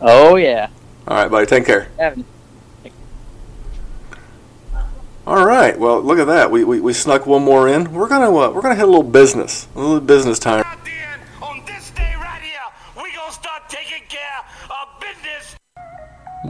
[0.00, 0.68] Oh yeah.
[1.06, 1.46] All right, buddy.
[1.46, 1.88] Take care.
[5.24, 5.78] All right.
[5.78, 6.50] Well, look at that.
[6.50, 7.92] We, we, we snuck one more in.
[7.92, 10.64] We're gonna uh, we're gonna hit a little business, a little business time.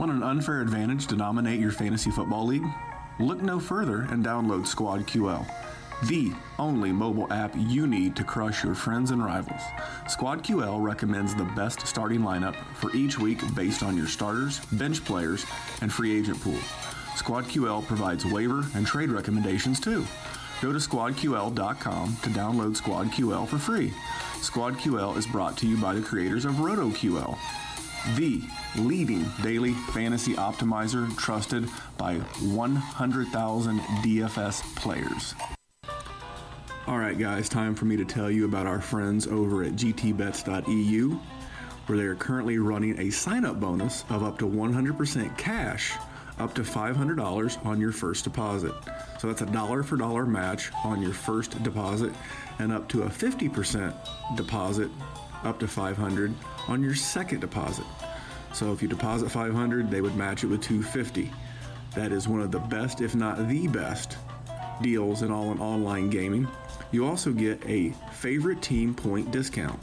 [0.03, 2.65] Want an unfair advantage to dominate your fantasy football league?
[3.21, 5.49] Look no further and download Squad QL,
[6.09, 9.61] the only mobile app you need to crush your friends and rivals.
[10.09, 15.05] Squad QL recommends the best starting lineup for each week based on your starters, bench
[15.05, 15.45] players,
[15.79, 16.59] and free agent pool.
[17.15, 20.05] Squad QL provides waiver and trade recommendations too.
[20.61, 23.93] Go to squadql.com to download Squad QL for free.
[24.41, 27.37] Squad QL is brought to you by the creators of RotoQL,
[28.17, 28.41] the
[28.77, 31.67] leading daily fantasy optimizer trusted
[31.97, 35.35] by 100,000 DFS players.
[36.85, 41.19] All right, guys, time for me to tell you about our friends over at gtbets.eu,
[41.85, 45.93] where they are currently running a sign up bonus of up to 100% cash,
[46.39, 48.73] up to $500 on your first deposit.
[49.17, 52.11] So that's a dollar for dollar match on your first deposit,
[52.59, 54.89] and up to a 50% deposit,
[55.43, 56.33] up to 500
[56.67, 57.85] on your second deposit.
[58.53, 61.31] So if you deposit 500, they would match it with 250.
[61.95, 64.17] That is one of the best, if not the best,
[64.81, 66.47] deals in all in online gaming.
[66.91, 69.79] You also get a favorite team point discount.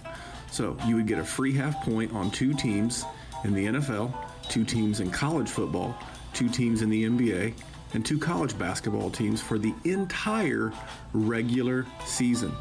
[0.51, 3.05] So you would get a free half point on two teams
[3.45, 4.15] in the NFL,
[4.49, 5.97] two teams in college football,
[6.33, 7.55] two teams in the NBA,
[7.95, 10.73] and two college basketball teams for the entire
[11.13, 12.53] regular season.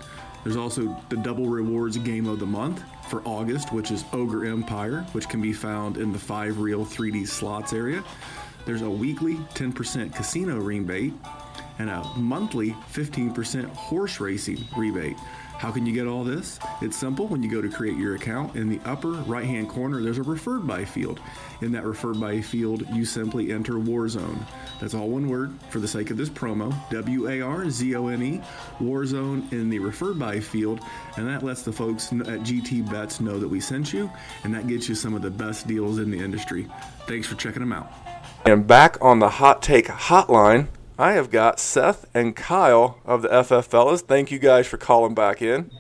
[0.44, 5.06] There's also the double rewards game of the month for August, which is Ogre Empire,
[5.14, 8.04] which can be found in the five reel 3D slots area.
[8.66, 11.14] There's a weekly 10% casino rebate
[11.80, 15.18] and a monthly 15% horse racing rebate.
[15.60, 16.58] How can you get all this?
[16.82, 17.28] It's simple.
[17.28, 20.24] When you go to create your account, in the upper right hand corner, there's a
[20.24, 21.20] referred by field.
[21.60, 24.40] In that referred by field, you simply enter Warzone.
[24.80, 28.08] That's all one word for the sake of this promo W A R Z O
[28.08, 28.42] N E,
[28.80, 30.80] Warzone in the referred by field.
[31.18, 34.10] And that lets the folks at GT Bets know that we sent you,
[34.46, 36.70] and that gets you some of the best deals in the industry.
[37.06, 37.92] Thanks for checking them out.
[38.46, 40.70] And back on the hot take hotline,
[41.00, 44.02] I have got Seth and Kyle of the FF Fellas.
[44.02, 45.72] Thank you guys for calling back in.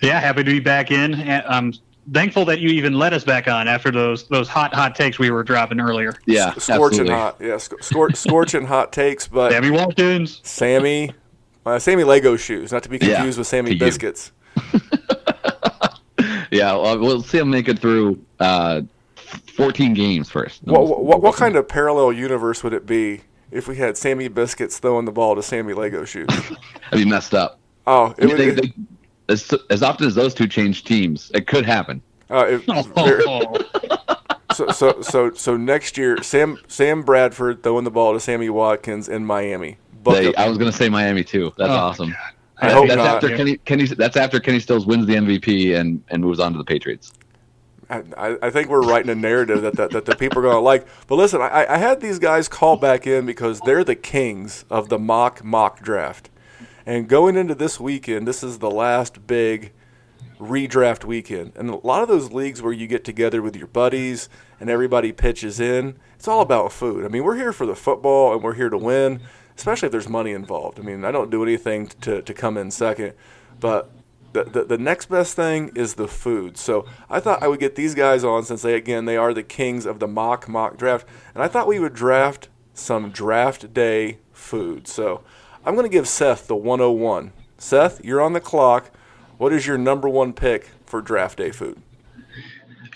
[0.00, 1.12] Yeah, happy to be back in.
[1.14, 1.74] And I'm
[2.10, 5.30] thankful that you even let us back on after those those hot hot takes we
[5.30, 6.14] were dropping earlier.
[6.24, 7.36] Yeah, scorching hot.
[7.40, 9.28] Yeah, sc- scor- scorching hot takes.
[9.28, 11.10] But Sammy Watkins, Sammy,
[11.66, 13.74] uh, Sammy Lego shoes, not to be Yeah, confused with Sammy.
[13.74, 14.32] Biscuits.
[16.50, 18.82] Yeah, well, we'll see him make it through uh,
[19.56, 20.62] 14 games first.
[20.62, 24.78] What, what, what kind of parallel universe would it be if we had Sammy Biscuits
[24.78, 26.26] throwing the ball to Sammy Lego shoes?
[26.90, 27.58] That'd be messed up.
[27.86, 28.36] Oh, it would.
[28.38, 28.72] They- they-
[29.30, 32.02] as, as often as those two change teams, it could happen.
[32.30, 32.62] Uh, it,
[34.54, 39.08] so, so, so, so next year, Sam Sam Bradford throwing the ball to Sammy Watkins
[39.08, 39.78] in Miami.
[40.02, 40.34] Book They.
[40.34, 41.52] I was going to say Miami too.
[41.56, 42.14] That's Oh, awesome.
[42.58, 43.16] I hope that's not.
[43.16, 43.86] after Kenny, Kenny.
[43.86, 47.12] That's after Kenny Stills wins the MVP and, and moves on to the Patriots.
[47.90, 50.60] I, I think we're writing a narrative that, that, that the people are going to
[50.60, 50.86] like.
[51.06, 54.88] But listen, I, I had these guys call back in because they're the kings of
[54.88, 56.30] the mock mock draft.
[56.86, 59.72] And going into this weekend, this is the last big
[60.38, 61.52] redraft weekend.
[61.56, 64.28] And a lot of those leagues where you get together with your buddies
[64.60, 67.04] and everybody pitches in, it's all about food.
[67.04, 69.20] I mean, we're here for the football and we're here to win,
[69.56, 70.78] especially if there's money involved.
[70.78, 73.14] I mean, I don't do anything to, to come in second,
[73.60, 73.90] but
[74.42, 76.58] the, the, next best thing is the food.
[76.58, 79.44] So I thought I would get these guys on since they, again, they are the
[79.44, 81.06] kings of the mock mock draft.
[81.34, 84.88] And I thought we would draft some draft day food.
[84.88, 85.22] So
[85.64, 87.32] I'm going to give Seth the 101.
[87.58, 88.90] Seth, you're on the clock.
[89.38, 91.80] What is your number one pick for draft day food?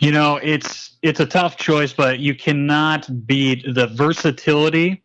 [0.01, 5.03] You know, it's it's a tough choice, but you cannot beat the versatility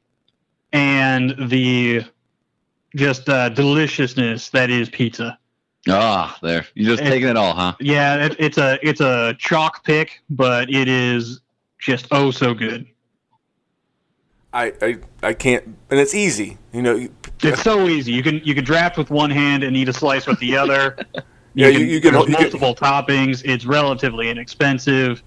[0.72, 2.04] and the
[2.96, 5.38] just uh, deliciousness that is pizza.
[5.90, 6.66] Ah, there.
[6.76, 7.74] You're just It- taking it all, huh?
[7.80, 11.42] Yeah, it, it's a it's a chalk pick, but it is
[11.80, 12.86] just oh so good.
[14.56, 16.58] I, I, I can't, and it's easy.
[16.74, 18.12] You know, you- It's so easy.
[18.12, 20.98] You can you can draft with one hand and eat a slice with the other.
[21.56, 23.42] Yeah, you- you can- there's you can- multiple toppings.
[23.46, 25.22] It's relatively inexpensive.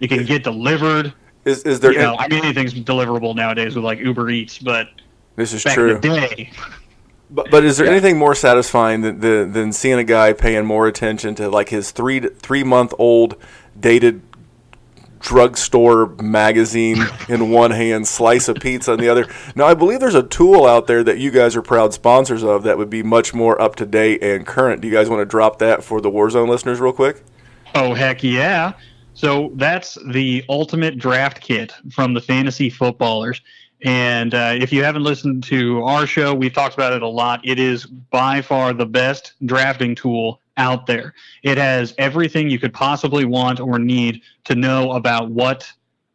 [0.00, 1.14] You can get delivered.
[1.44, 1.92] Is is there?
[1.92, 4.88] You know, I mean, anything's deliverable nowadays with like Uber Eats, but
[5.36, 5.94] this is back true.
[5.94, 6.50] in the day,
[7.34, 10.86] But, but is there anything more satisfying than, than than seeing a guy paying more
[10.86, 13.36] attention to like his three three month old
[13.78, 14.20] dated
[15.18, 19.26] drugstore magazine in one hand, slice of pizza in the other?
[19.56, 22.64] Now I believe there's a tool out there that you guys are proud sponsors of
[22.64, 24.82] that would be much more up to date and current.
[24.82, 27.22] Do you guys want to drop that for the Warzone listeners real quick?
[27.74, 28.74] Oh heck yeah!
[29.14, 33.40] So that's the ultimate draft kit from the fantasy footballers.
[33.84, 37.40] And uh, if you haven't listened to our show, we've talked about it a lot.
[37.44, 41.14] It is by far the best drafting tool out there.
[41.42, 45.70] It has everything you could possibly want or need to know about what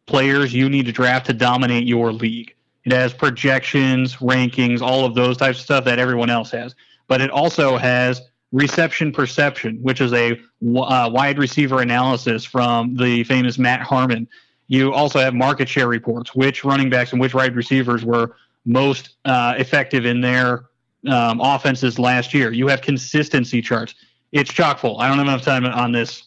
[0.06, 2.54] players you need to draft to dominate your league.
[2.84, 6.74] It has projections, rankings, all of those types of stuff that everyone else has.
[7.06, 13.24] But it also has reception perception, which is a uh, wide receiver analysis from the
[13.24, 14.26] famous Matt Harmon.
[14.68, 19.16] You also have market share reports, which running backs and which wide receivers were most
[19.24, 20.66] uh, effective in their
[21.08, 22.52] um, offenses last year.
[22.52, 23.94] You have consistency charts.
[24.32, 24.98] It's chock full.
[25.00, 26.24] I don't have enough time on this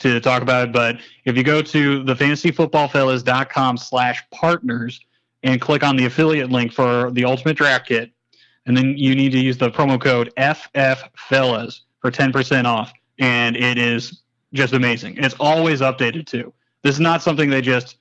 [0.00, 5.00] to talk about it, but if you go to the fantasyfootballfellas.com slash partners
[5.44, 8.10] and click on the affiliate link for the ultimate draft kit,
[8.66, 12.92] and then you need to use the promo code FFFellas for 10% off.
[13.20, 14.22] And it is
[14.52, 15.16] just amazing.
[15.18, 16.52] It's always updated too.
[16.84, 17.96] This is not something they just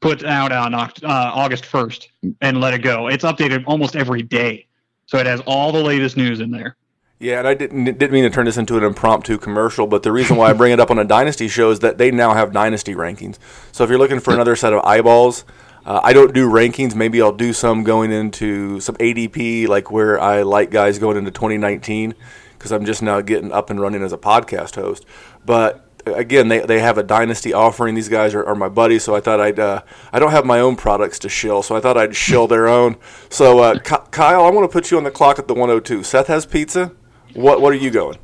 [0.00, 2.08] put out on uh, August 1st
[2.40, 3.06] and let it go.
[3.06, 4.66] It's updated almost every day.
[5.06, 6.76] So it has all the latest news in there.
[7.20, 10.12] Yeah, and I didn't didn't mean to turn this into an impromptu commercial, but the
[10.12, 12.52] reason why I bring it up on a dynasty show is that they now have
[12.52, 13.38] dynasty rankings.
[13.72, 15.44] So if you're looking for another set of eyeballs,
[15.86, 16.94] Uh, I don't do rankings.
[16.94, 21.30] Maybe I'll do some going into some ADP, like where I like guys going into
[21.30, 22.14] 2019,
[22.52, 25.06] because I'm just now getting up and running as a podcast host.
[25.46, 27.94] But again, they, they have a dynasty offering.
[27.94, 29.82] These guys are, are my buddies, so I thought I'd uh,
[30.12, 32.96] I don't have my own products to shill, so I thought I'd shill their own.
[33.30, 36.02] So uh, Ky- Kyle, I want to put you on the clock at the 102.
[36.02, 36.92] Seth has pizza.
[37.34, 38.18] What what are you going?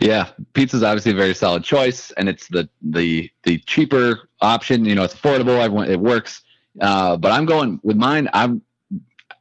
[0.00, 4.84] Yeah, pizza's obviously a very solid choice, and it's the the the cheaper option.
[4.84, 5.58] You know, it's affordable.
[5.58, 6.42] Everyone, it works.
[6.80, 8.28] Uh, but I'm going with mine.
[8.32, 8.62] I'm.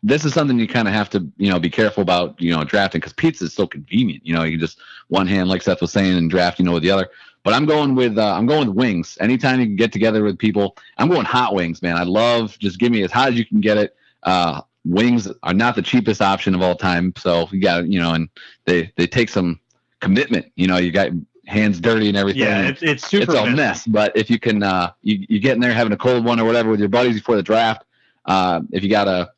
[0.04, 2.64] This is something you kind of have to, you know, be careful about, you know,
[2.64, 4.26] drafting because pizza is so convenient.
[4.26, 6.74] You know, you can just one hand, like Seth was saying, and draft, you know,
[6.74, 7.10] with the other.
[7.48, 9.18] But I'm going with uh, I'm going with wings.
[9.22, 11.96] Anytime you can get together with people, I'm going hot wings, man.
[11.96, 13.96] I love just give me as hot as you can get it.
[14.24, 18.16] Uh, wings are not the cheapest option of all time, so you got you know,
[18.16, 18.28] and
[18.66, 19.62] they they take some
[20.02, 20.52] commitment.
[20.58, 21.12] You know, you got
[21.46, 22.42] hands dirty and everything.
[22.42, 23.32] Yeah, it's, it's super.
[23.32, 23.88] It's a mess.
[23.88, 26.44] But if you can, uh, you you get in there having a cold one or
[26.44, 27.86] whatever with your buddies before the draft.
[28.26, 29.32] Uh, if you got a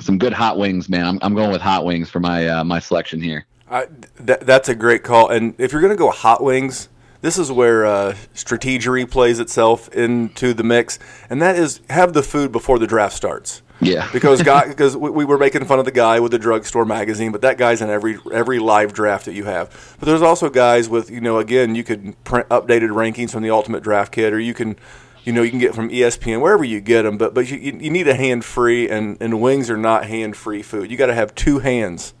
[0.00, 2.78] some good hot wings, man, I'm I'm going with hot wings for my uh, my
[2.78, 3.46] selection here.
[3.70, 3.86] I,
[4.26, 5.30] th- that's a great call.
[5.30, 6.90] And if you're going to go hot wings,
[7.20, 10.98] this is where uh, strategery plays itself into the mix,
[11.28, 13.62] and that is have the food before the draft starts.
[13.80, 14.08] Yeah.
[14.12, 17.32] because guy, because we, we were making fun of the guy with the drugstore magazine,
[17.32, 19.96] but that guy's in every every live draft that you have.
[19.98, 23.50] But there's also guys with you know again you could print updated rankings from the
[23.50, 24.76] Ultimate Draft Kit, or you can
[25.24, 27.18] you know you can get from ESPN wherever you get them.
[27.18, 30.36] But but you, you you need a hand free, and and wings are not hand
[30.36, 30.90] free food.
[30.90, 32.14] You got to have two hands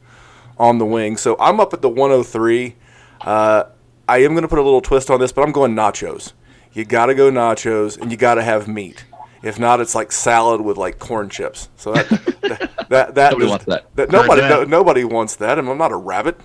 [0.58, 1.16] on the wing.
[1.16, 2.74] So I'm up at the 103.
[3.20, 3.64] Uh,
[4.08, 6.32] I am going to put a little twist on this, but I'm going nachos.
[6.72, 9.04] You got to go nachos, and you got to have meat.
[9.42, 11.68] If not, it's like salad with like corn chips.
[11.76, 14.10] So that that that, that Nobody is- wants that.
[14.10, 15.58] nobody no, nobody wants that.
[15.58, 16.40] and I'm not a rabbit.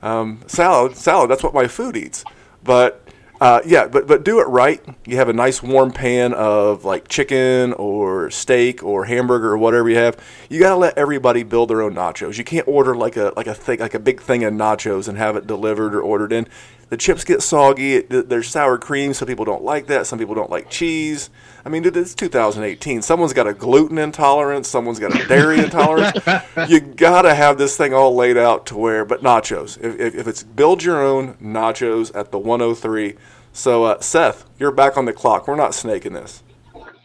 [0.00, 1.30] Um, salad, salad.
[1.30, 2.24] That's what my food eats.
[2.64, 3.02] But
[3.40, 4.82] uh, yeah, but but do it right.
[5.04, 9.88] You have a nice warm pan of like chicken or steak or hamburger or whatever
[9.90, 10.16] you have.
[10.48, 12.38] You gotta let everybody build their own nachos.
[12.38, 15.18] You can't order like a like a thing like a big thing of nachos and
[15.18, 16.48] have it delivered or ordered in.
[16.88, 17.96] The chips get soggy.
[17.96, 19.12] It, there's sour cream.
[19.12, 20.06] Some people don't like that.
[20.06, 21.28] Some people don't like cheese.
[21.64, 23.02] I mean, dude, it's 2018.
[23.02, 24.68] Someone's got a gluten intolerance.
[24.68, 26.18] Someone's got a dairy intolerance.
[26.68, 29.04] You gotta have this thing all laid out to where.
[29.04, 29.78] But nachos.
[29.78, 33.16] If, if, if it's build your own nachos at the 103.
[33.52, 35.46] So uh, Seth, you're back on the clock.
[35.46, 36.42] We're not snaking this.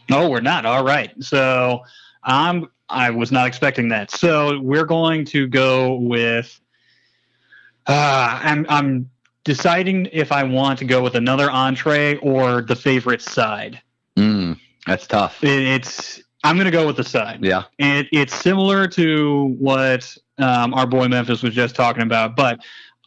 [0.08, 0.64] No, we're not.
[0.64, 1.12] All right.
[1.22, 1.82] So
[2.22, 4.10] I'm I was not expecting that.
[4.10, 6.58] So we're going to go with
[7.86, 9.10] uh I'm I'm
[9.44, 13.80] deciding if I want to go with another entree or the favorite side.
[14.16, 15.42] Mm, that's tough.
[15.44, 17.42] It, it's I'm going to go with the side.
[17.42, 17.64] Yeah.
[17.78, 22.60] And it's similar to what um, our boy Memphis was just talking about, but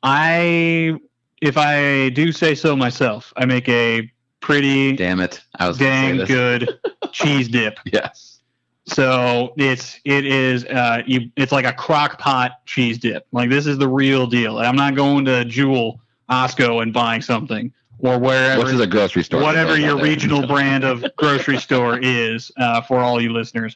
[0.03, 0.95] I
[1.41, 5.41] if I do say so myself, I make a pretty Damn it!
[5.59, 6.79] I was gonna say dang good
[7.11, 7.79] cheese dip.
[7.85, 8.39] Yes.
[8.85, 13.27] So it's it is uh you it's like a crock pot cheese dip.
[13.31, 14.57] Like this is the real deal.
[14.59, 19.23] I'm not going to Jewel, Osco and buying something or wherever Which is a grocery
[19.23, 19.41] store.
[19.41, 23.75] whatever your regional brand of grocery store is uh, for all you listeners.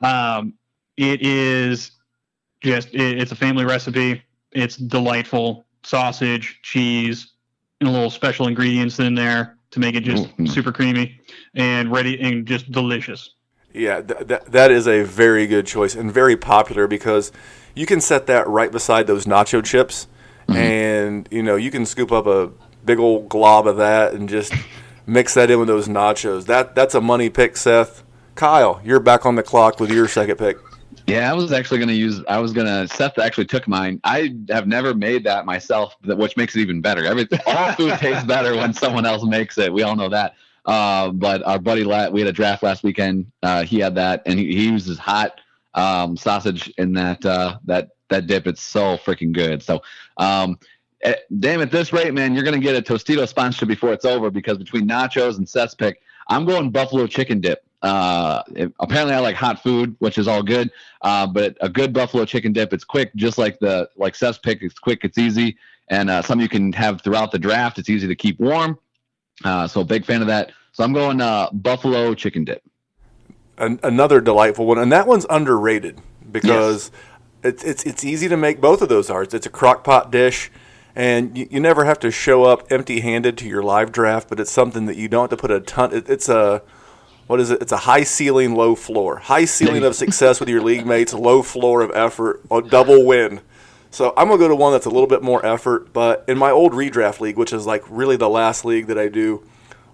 [0.00, 0.54] Um,
[0.96, 1.92] it is
[2.60, 4.22] just it, it's a family recipe.
[4.52, 7.32] It's delightful sausage, cheese,
[7.80, 10.46] and a little special ingredients in there to make it just Ooh.
[10.46, 11.20] super creamy
[11.54, 13.34] and ready and just delicious.
[13.72, 17.32] Yeah, th- th- that is a very good choice and very popular because
[17.74, 20.06] you can set that right beside those nacho chips,
[20.56, 22.50] and you know you can scoop up a
[22.84, 24.52] big old glob of that and just
[25.06, 26.46] mix that in with those nachos.
[26.46, 28.02] That that's a money pick, Seth.
[28.34, 30.56] Kyle, you're back on the clock with your second pick.
[31.06, 32.22] Yeah, I was actually going to use.
[32.28, 32.92] I was going to.
[32.94, 34.00] Seth actually took mine.
[34.04, 37.04] I have never made that myself, which makes it even better.
[37.04, 39.72] Everything, all food tastes better when someone else makes it.
[39.72, 40.34] We all know that.
[40.64, 43.30] Uh, but our buddy, La- we had a draft last weekend.
[43.42, 45.40] Uh, he had that, and he, he uses hot
[45.74, 48.46] um, sausage in that uh, that that dip.
[48.46, 49.62] It's so freaking good.
[49.62, 49.82] So,
[50.16, 50.58] um,
[51.02, 54.04] eh, damn, at this rate, man, you're going to get a Tostito sponsorship before it's
[54.04, 57.64] over because between nachos and Seth's pick, I'm going buffalo chicken dip.
[57.82, 60.70] Uh, it- apparently, I like hot food, which is all good.
[61.00, 64.62] Uh, but a good buffalo chicken dip, it's quick, just like the like Seth's pick.
[64.62, 65.56] It's quick, it's easy,
[65.88, 67.78] and uh, something you can have throughout the draft.
[67.78, 68.78] It's easy to keep warm.
[69.44, 70.52] Uh, so big fan of that.
[70.72, 72.62] So I'm going uh, buffalo chicken dip.
[73.58, 76.00] An- another delightful one, and that one's underrated
[76.30, 76.90] because
[77.42, 78.60] it's it's it's easy to make.
[78.60, 79.34] Both of those arts.
[79.34, 80.50] It's, a crock pot dish,
[80.94, 84.28] and you, you never have to show up empty-handed to your live draft.
[84.28, 85.94] But it's something that you don't have to put a ton.
[85.94, 86.62] It, it's a
[87.26, 87.62] what is it?
[87.62, 89.18] It's a high ceiling, low floor.
[89.18, 93.40] High ceiling of success with your league mates, low floor of effort, a double win.
[93.90, 95.92] So I'm gonna go to one that's a little bit more effort.
[95.92, 99.08] But in my old redraft league, which is like really the last league that I
[99.08, 99.46] do,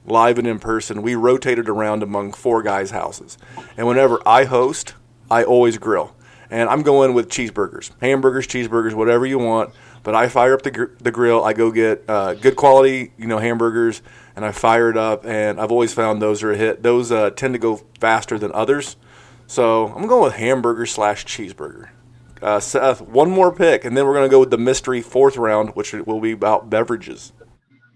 [0.06, 3.38] live and in person, we rotated around among four guys' houses.
[3.76, 4.94] And whenever I host,
[5.30, 6.14] I always grill.
[6.50, 9.74] And I'm going with cheeseburgers, hamburgers, cheeseburgers, whatever you want.
[10.02, 11.44] But I fire up the, gr- the grill.
[11.44, 14.00] I go get uh, good quality, you know, hamburgers,
[14.34, 15.26] and I fire it up.
[15.26, 16.82] And I've always found those are a hit.
[16.82, 18.96] Those uh, tend to go faster than others.
[19.46, 21.90] So I'm going with hamburger slash cheeseburger.
[22.40, 25.36] Uh, Seth, one more pick, and then we're going to go with the mystery fourth
[25.36, 27.32] round, which will be about beverages.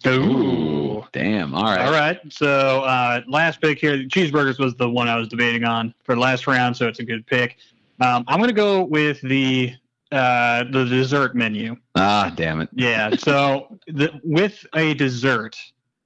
[0.07, 1.05] Ooh.
[1.13, 1.55] Damn.
[1.55, 1.81] All right.
[1.81, 2.19] All right.
[2.31, 6.21] So uh, last pick here, cheeseburgers was the one I was debating on for the
[6.21, 7.59] last round, so it's a good pick.
[8.01, 9.75] Um, I'm going to go with the
[10.11, 11.77] uh, the dessert menu.
[11.95, 12.69] Ah, damn it.
[12.75, 13.17] Yeah.
[13.17, 15.57] So the, with a dessert,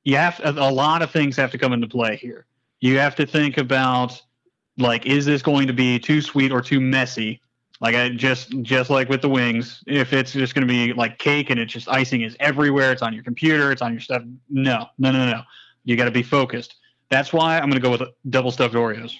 [0.04, 2.46] you have a, a lot of things have to come into play here.
[2.80, 4.20] You have to think about
[4.78, 7.40] like, is this going to be too sweet or too messy?
[7.80, 11.18] Like I just just like with the wings, if it's just going to be like
[11.18, 14.22] cake and it's just icing is everywhere, it's on your computer, it's on your stuff.
[14.48, 15.42] No, no, no, no.
[15.84, 16.76] You got to be focused.
[17.10, 19.14] That's why I'm going to go with double stuffed Oreos.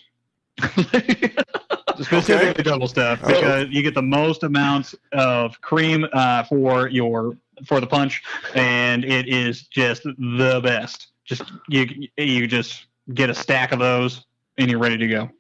[2.05, 2.63] Specifically Okay.
[2.63, 3.29] double stuffed Oh.
[3.29, 7.37] because you get the most amount of cream uh, for your
[7.67, 8.23] for the punch,
[8.55, 11.09] and it is just the best.
[11.25, 11.87] Just you
[12.17, 14.25] you just get a stack of those
[14.59, 15.31] and you're ready to go.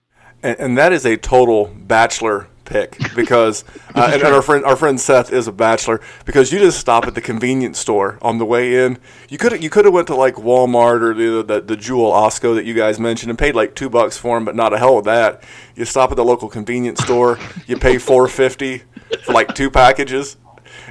[0.42, 3.64] and, and that is a total bachelor pick because
[3.94, 7.06] uh, and, and our friend our friend Seth is a bachelor because you just stop
[7.06, 8.98] at the convenience store on the way in.
[9.28, 12.54] You could you could have went to like Walmart or the the, the Jewel Osco
[12.54, 14.98] that you guys mentioned and paid like two bucks for them, but not a hell
[14.98, 15.42] of that.
[15.74, 18.82] You stop at the local convenience store, you pay four fifty
[19.24, 20.36] for like two packages.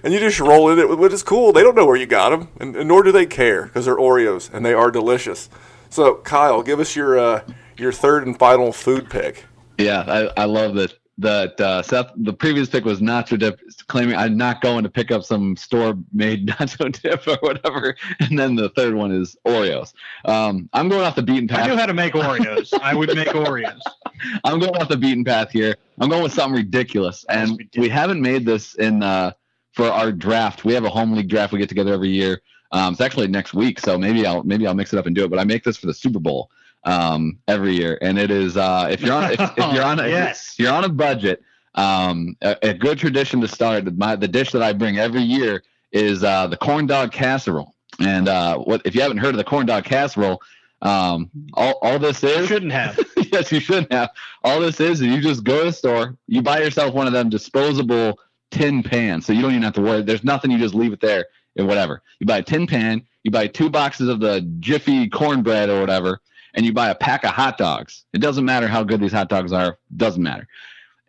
[0.04, 1.54] And you just roll in it, which is cool.
[1.54, 3.96] They don't know where you got them, and, and nor do they care because they're
[3.96, 5.50] Oreos and they are delicious.
[5.90, 7.44] So, Kyle, give us your uh,
[7.78, 9.46] your third and final food pick.
[9.78, 10.94] Yeah, I, I love that.
[11.18, 15.12] That uh, Seth, the previous pick was nacho dip, claiming I'm not going to pick
[15.12, 19.94] up some store-made nacho dip or whatever, and then the third one is Oreos.
[20.26, 21.60] Um, I'm going off the beaten path.
[21.60, 22.78] I knew how to make Oreos.
[22.82, 23.80] I would make Oreos.
[24.44, 25.78] I'm going off the beaten path here.
[26.00, 29.32] I'm going with something ridiculous, and we haven't made this in uh,
[29.72, 30.66] for our draft.
[30.66, 32.42] We have a home league draft we get together every year.
[32.72, 35.24] Um, it's actually next week, so maybe I'll maybe I'll mix it up and do
[35.24, 35.30] it.
[35.30, 36.50] But I make this for the Super Bowl
[36.86, 40.08] um, every year, and it is uh, if you're on if, if you're on a,
[40.08, 40.54] Yes.
[40.54, 41.42] if you're on a budget,
[41.76, 43.86] um, a, a good tradition to start.
[43.98, 47.74] My the dish that I bring every year is uh, the corn dog casserole.
[48.00, 50.42] And uh, what if you haven't heard of the corn dog casserole?
[50.82, 53.00] Um, all, all this is shouldn't have.
[53.32, 54.10] yes, you shouldn't have.
[54.44, 57.14] All this is, is you just go to the store, you buy yourself one of
[57.14, 58.20] them disposable
[58.52, 60.02] tin pans, so you don't even have to worry.
[60.04, 60.52] There's nothing.
[60.52, 61.26] You just leave it there
[61.56, 62.04] and whatever.
[62.20, 66.20] You buy a tin pan, you buy two boxes of the Jiffy cornbread or whatever,
[66.56, 68.06] and you buy a pack of hot dogs.
[68.14, 69.78] It doesn't matter how good these hot dogs are.
[69.96, 70.48] Doesn't matter.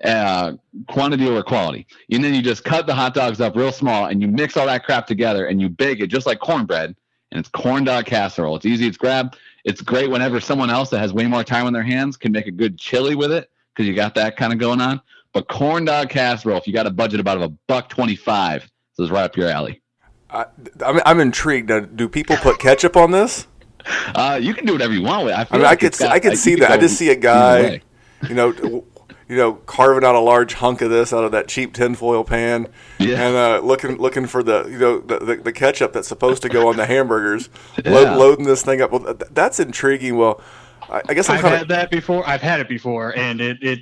[0.05, 0.53] Uh,
[0.89, 1.87] quantity or quality.
[2.11, 4.67] And then you just cut the hot dogs up real small and you mix all
[4.67, 6.95] that crap together and you bake it just like cornbread.
[7.33, 8.57] And it's corn dog casserole.
[8.57, 8.87] It's easy.
[8.87, 9.35] It's grab.
[9.65, 12.47] It's great whenever someone else that has way more time on their hands can make
[12.47, 15.01] a good chili with it because you got that kind of going on.
[15.33, 19.11] But corn dog casserole, if you got a budget about a buck twenty-five, this is
[19.11, 19.83] right up your alley.
[20.31, 20.47] I,
[20.85, 21.97] I'm, I'm intrigued.
[21.97, 23.47] Do people put ketchup on this?
[24.15, 25.37] Uh, you can do whatever you want with it.
[25.39, 26.71] I, I feel mean, I could see, got- I could you see that.
[26.71, 27.81] I just see a guy,
[28.29, 28.53] you know,
[29.29, 32.69] you know, carving out a large hunk of this out of that cheap tinfoil pan,
[32.99, 33.27] Yeah.
[33.27, 36.49] and uh, looking looking for the you know the, the, the ketchup that's supposed to
[36.49, 37.49] go on the hamburgers,
[37.85, 37.93] Yeah.
[37.93, 38.93] lo- loading this thing up.
[38.93, 40.17] Well, th- that's intriguing.
[40.17, 40.41] Well,
[40.89, 42.27] I, I guess I'm I've kind had that before.
[42.29, 43.81] I've had it before, and it it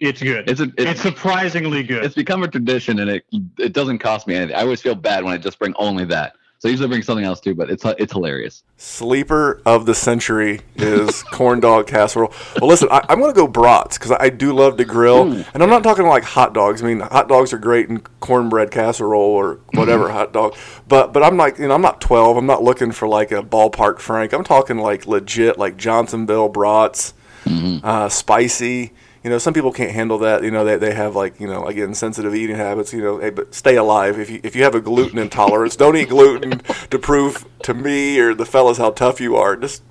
[0.00, 0.48] it's good.
[0.50, 2.04] It's a, it's surprisingly good.
[2.04, 3.24] It's become a tradition, and it
[3.58, 4.56] it doesn't cost me anything.
[4.56, 6.34] I always feel bad when I just bring only that.
[6.60, 8.62] So I usually bring something else too, but it's it's hilarious.
[8.76, 12.34] sleeper of the century is corn dog casserole.
[12.60, 15.32] Well, listen, I, I'm going to go brats because I, I do love to grill,
[15.32, 15.44] Ooh.
[15.54, 16.82] and I'm not talking like hot dogs.
[16.82, 20.12] I mean, hot dogs are great in cornbread casserole or whatever Mm-hmm.
[20.12, 20.54] hot dog.
[20.86, 22.36] But but I'm like you know I'm not 12.
[22.36, 24.34] I'm not looking for like a ballpark Frank.
[24.34, 27.14] I'm talking like legit like Johnsonville brats,
[27.46, 27.82] Mm-hmm.
[27.86, 28.92] uh, spicy.
[29.22, 30.42] You know, some people can't handle that.
[30.42, 32.92] You know, they, they have like you know again sensitive eating habits.
[32.92, 34.18] You know, hey, but stay alive.
[34.18, 36.58] If you if you have a gluten intolerance, don't eat gluten
[36.90, 39.56] to prove to me or the fellas how tough you are.
[39.56, 39.82] Just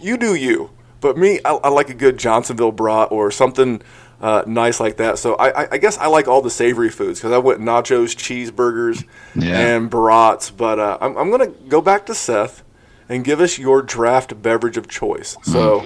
[0.00, 0.70] you do you.
[1.00, 3.82] But me, I, I like a good Johnsonville brat or something
[4.20, 5.18] uh, nice like that.
[5.18, 8.14] So I, I, I guess I like all the savory foods because I went nachos,
[8.16, 9.58] cheeseburgers, Yeah.
[9.58, 10.50] and brats.
[10.50, 12.62] But uh, I'm, I'm going to go back to Seth
[13.08, 15.36] and give us your draft beverage of choice.
[15.42, 15.84] So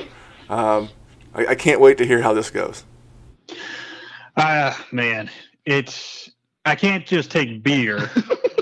[0.51, 0.91] um,
[1.37, 2.85] I, I can't wait to hear how this goes.
[4.37, 5.31] Ah, man,
[5.65, 6.31] it's
[6.65, 8.11] I can't just take beer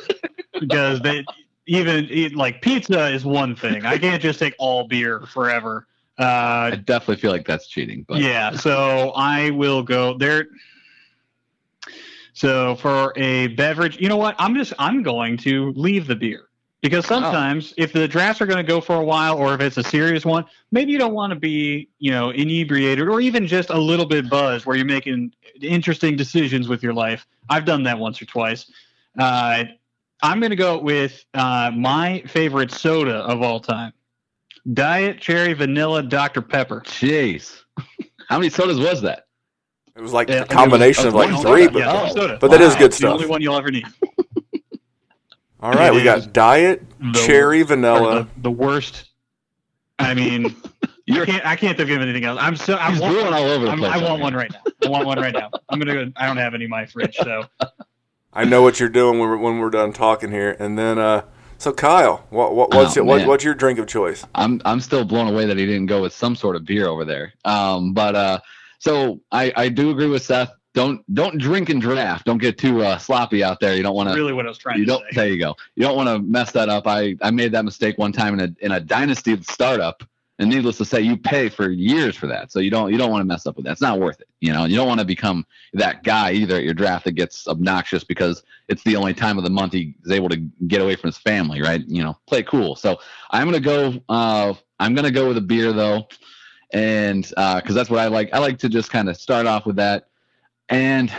[0.60, 1.24] because they
[1.66, 3.86] even eat, like pizza is one thing.
[3.86, 5.86] I can't just take all beer forever.
[6.18, 8.04] Uh, I definitely feel like that's cheating.
[8.06, 10.46] But yeah, so I will go there.
[12.34, 14.34] So for a beverage, you know what?
[14.38, 16.48] I'm just I'm going to leave the beer
[16.84, 19.78] Because sometimes, if the drafts are going to go for a while, or if it's
[19.78, 23.70] a serious one, maybe you don't want to be, you know, inebriated or even just
[23.70, 25.32] a little bit buzzed, where you're making
[25.62, 27.26] interesting decisions with your life.
[27.48, 28.70] I've done that once or twice.
[29.18, 29.64] Uh,
[30.22, 33.94] I'm going to go with uh, my favorite soda of all time:
[34.74, 36.82] Diet Cherry Vanilla Dr Pepper.
[36.84, 37.62] Jeez,
[38.28, 39.24] how many sodas was that?
[39.96, 41.70] It was like Yeah, a combination it of like three, soda.
[41.70, 42.36] but, Yeah, one soda.
[42.42, 43.86] but that is good It's The only one you'll ever need.
[45.64, 48.28] All right, It we got diet the- cherry vanilla.
[48.36, 49.06] The, the worst.
[49.98, 50.54] I mean,
[51.10, 51.46] I can't.
[51.46, 52.38] I can't think of anything else.
[52.42, 52.76] I'm so.
[52.76, 53.42] I He's want drooling one.
[53.42, 54.60] all over the I'm- place I want one right now.
[54.84, 55.50] I want one right now.
[55.70, 56.12] I'm gonna go.
[56.16, 57.44] I don't have any in my fridge, so
[58.34, 60.54] I know what you're doing when we're, when we're done talking here.
[60.58, 61.22] And then, uh,
[61.56, 64.26] so Kyle, what, what what's Oh, your, what, what's your drink of choice?
[64.34, 67.06] I'm I'm still blown away that he didn't go with some sort of beer over
[67.06, 67.32] there.
[67.46, 68.40] Um, but uh,
[68.80, 70.50] so I I do agree with Seth.
[70.74, 72.26] Don't don't drink and draft.
[72.26, 73.76] Don't get too uh, sloppy out there.
[73.76, 74.14] You don't want to.
[74.14, 75.00] really what I was trying You to don't.
[75.02, 75.08] say.
[75.14, 75.54] There you go.
[75.76, 76.86] You don't want to mess that up.
[76.88, 80.02] I I made that mistake one time in a in a dynasty startup,
[80.40, 82.50] and needless to say, you pay for years for that.
[82.50, 83.72] So you don't you don't want to mess up with that.
[83.72, 84.26] It's not worth it.
[84.40, 84.64] You know.
[84.64, 88.42] You don't want to become that guy either at your draft that gets obnoxious because
[88.68, 91.62] it's the only time of the month he's able to get away from his family.
[91.62, 91.84] Right.
[91.86, 92.18] You know.
[92.26, 92.74] Play cool.
[92.74, 92.98] So
[93.30, 93.94] I'm gonna go.
[94.08, 96.08] Uh, I'm gonna go with a beer though,
[96.72, 98.30] and because that's what I like.
[98.32, 100.08] I like to just kind of start off with that,
[100.68, 101.12] and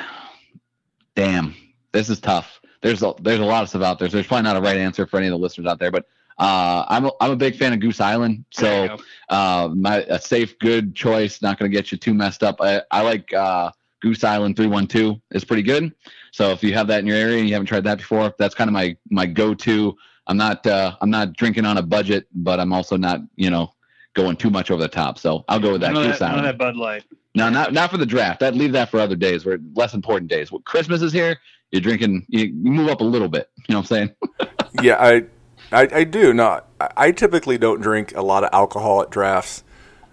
[1.16, 1.56] damn,
[1.92, 2.60] this is tough.
[2.82, 4.10] There's a, there's a lot of stuff out there.
[4.10, 6.06] So there's probably not a right answer for any of the listeners out there, but
[6.38, 8.46] uh, I'm a, I'm a big fan of Goose Island.
[8.52, 8.98] So
[9.30, 11.42] uh, my a safe, good choice.
[11.42, 12.58] Not going to get you too messed up.
[12.60, 13.72] I, I like uh,
[14.02, 15.94] Goose Island 312 is pretty good.
[16.32, 18.54] So if you have that in your area and you haven't tried that before, that's
[18.54, 19.96] kind of my my go-to.
[20.28, 23.72] I'm not uh, I'm not drinking on a budget, but I'm also not you know
[24.16, 25.20] going too much over the top.
[25.20, 27.04] So I'll go with that None of that, none of that Bud Light.
[27.36, 28.42] No, not not for the draft.
[28.42, 30.52] I'd leave that for other days, where less important days.
[30.52, 31.38] When Christmas is here,
[31.72, 32.26] you're drinking.
[32.30, 33.50] You, you move up a little bit.
[33.68, 34.10] You know what I'm
[34.40, 34.50] saying?
[34.82, 35.26] yeah, I,
[35.72, 36.34] I, I do.
[36.34, 39.64] No, I, I typically don't drink a lot of alcohol at drafts.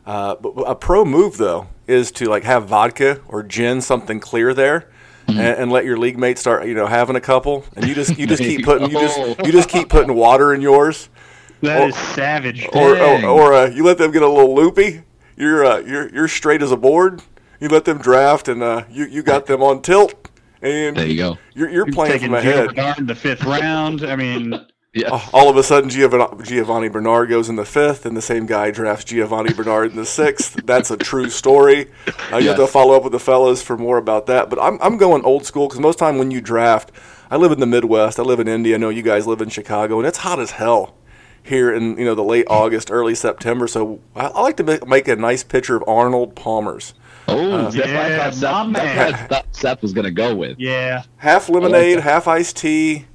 [0.04, 4.52] Uh, but a pro move though is to like have vodka or gin, something clear
[4.52, 4.88] there,
[5.28, 5.38] Mm-hmm.
[5.38, 8.18] and, and let your league mates start, you know, having a couple, and you just
[8.18, 11.08] you just keep putting you just you just keep putting water in yours,
[11.62, 12.66] That Or- is savage.
[12.72, 13.24] or Dang.
[13.24, 15.02] or, or uh, you let them get a little loopy.
[15.36, 17.22] You're uh, you're you're straight as a board.
[17.60, 20.28] You let them draft, and uh, you you got them on tilt,
[20.60, 21.38] and There you go.
[21.54, 22.74] you're you're playing taking from ahead.
[22.74, 24.04] Bernard in the fifth round.
[24.04, 24.54] I mean,
[24.94, 25.26] Yeah.
[25.32, 28.70] All of a sudden Giovanni, Giovanni Bernard goes in the fifth, and the same guy
[28.70, 30.60] drafts Giovanni Bernard in the sixth.
[30.66, 31.86] That's a true story.
[32.30, 34.50] Uh, you have to follow up with the fellas for more about that.
[34.50, 36.90] But I'm, I'm going old school because most time when you draft,
[37.30, 38.18] I live in the Midwest.
[38.18, 38.74] I live in India.
[38.74, 40.94] I know you guys live in Chicago, and it's hot as hell
[41.42, 43.66] here in you know the late August, early September.
[43.66, 46.94] So I, I like to make, make a nice picture of Arnold Palmer's.
[47.28, 49.12] Oh, that's what I yeah, thought Seth, my that's man.
[49.12, 50.58] what I thought Seth was gonna go with.
[50.58, 51.04] yeah.
[51.16, 52.02] half lemonade, that.
[52.02, 53.06] half iced tea,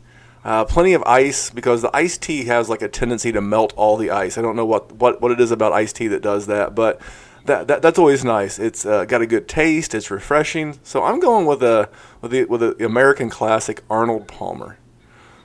[0.44, 3.98] uh, plenty of ice because the iced tea has like a tendency to melt all
[3.98, 4.38] the ice.
[4.38, 7.02] I don't know what, what, what it is about iced tea that does that, but
[7.46, 8.60] that, that that's always nice.
[8.60, 9.96] It's uh, got a good taste.
[9.96, 10.80] It's refreshing.
[10.84, 11.90] So I'm going with a
[12.22, 14.78] with the with the American classic Arnold Palmer.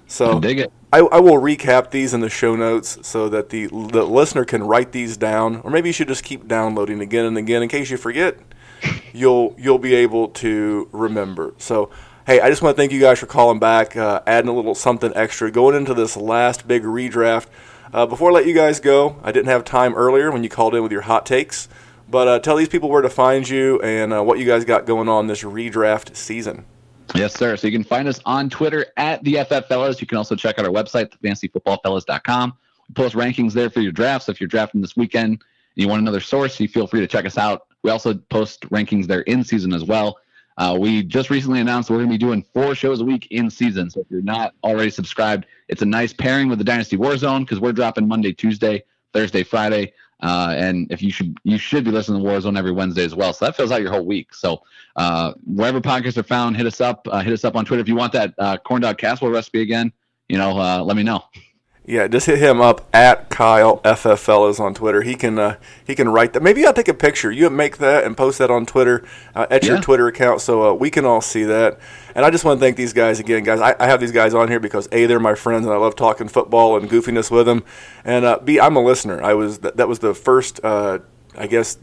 [0.06, 0.72] So I dig it.
[0.92, 4.62] I, I will recap these in the show notes so that the the listener can
[4.62, 7.90] write these down, or maybe you should just keep downloading again and again in case
[7.90, 8.38] you forget.
[9.14, 11.54] You'll you'll be able to remember.
[11.58, 11.90] So
[12.26, 14.74] hey, I just want to thank you guys for calling back, uh, adding a little
[14.74, 17.46] something extra, going into this last big redraft.
[17.92, 20.74] Uh, before I let you guys go, I didn't have time earlier when you called
[20.74, 21.68] in with your hot takes,
[22.08, 24.86] but uh, tell these people where to find you and uh, what you guys got
[24.86, 26.64] going on this redraft season.
[27.14, 27.56] Yes, sir.
[27.56, 30.00] So you can find us on Twitter at the FF Fellas.
[30.00, 32.54] You can also check out our website, thefantasyfootballfellas.com.
[32.88, 34.26] We post rankings there for your drafts.
[34.26, 35.40] So if you're drafting this weekend and
[35.74, 37.66] you want another source, you feel free to check us out.
[37.82, 40.18] We also post rankings there in season as well.
[40.56, 43.50] Uh, we just recently announced we're going to be doing four shows a week in
[43.50, 43.90] season.
[43.90, 47.60] So if you're not already subscribed, it's a nice pairing with the Dynasty Warzone because
[47.60, 49.92] we're dropping Monday, Tuesday, Thursday, Friday.
[50.22, 53.32] Uh, and if you should you should be listening to Warzone every Wednesday as well.
[53.32, 54.34] So that fills out your whole week.
[54.34, 54.62] So
[54.96, 57.06] uh, wherever podcasts are found, hit us up.
[57.10, 59.62] Uh, hit us up on Twitter if you want that uh, corn dog casserole recipe
[59.62, 59.92] again.
[60.28, 61.24] You know, uh, let me know.
[61.84, 65.02] Yeah, just hit him up at Kyle FF Fellas on Twitter.
[65.02, 66.42] He can uh, he can write that.
[66.42, 67.32] Maybe I'll take a picture.
[67.32, 69.04] You make that and post that on Twitter
[69.34, 71.80] uh, at your Twitter account so uh, we can all see that.
[72.14, 73.60] And I just want to thank these guys again, guys.
[73.60, 75.96] I, I have these guys on here because a they're my friends and I love
[75.96, 77.64] talking football and goofiness with them.
[78.04, 79.20] And uh, b I'm a listener.
[79.20, 81.00] I was that, that was the first uh,
[81.36, 81.78] I guess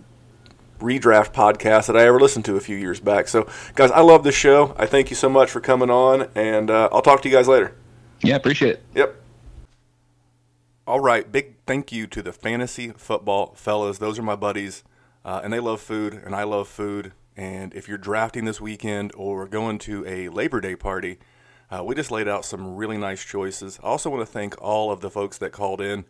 [0.80, 3.28] redraft podcast that I ever listened to a few years back.
[3.28, 4.74] So guys, I love the show.
[4.78, 7.50] I thank you so much for coming on, and uh, I'll talk to you guys
[7.50, 7.76] later.
[8.22, 8.84] Yeah, appreciate it.
[8.96, 9.16] Yep.
[10.90, 14.00] All right, big thank you to the fantasy football fellas.
[14.00, 14.84] Those are my buddies,
[15.24, 17.14] uh, and they love food, and I love food.
[17.38, 21.20] And if you're drafting this weekend or going to a Labor Day party,
[21.72, 23.80] Uh, we just laid out some really nice choices.
[23.84, 26.06] I also want to thank all of the folks that called in.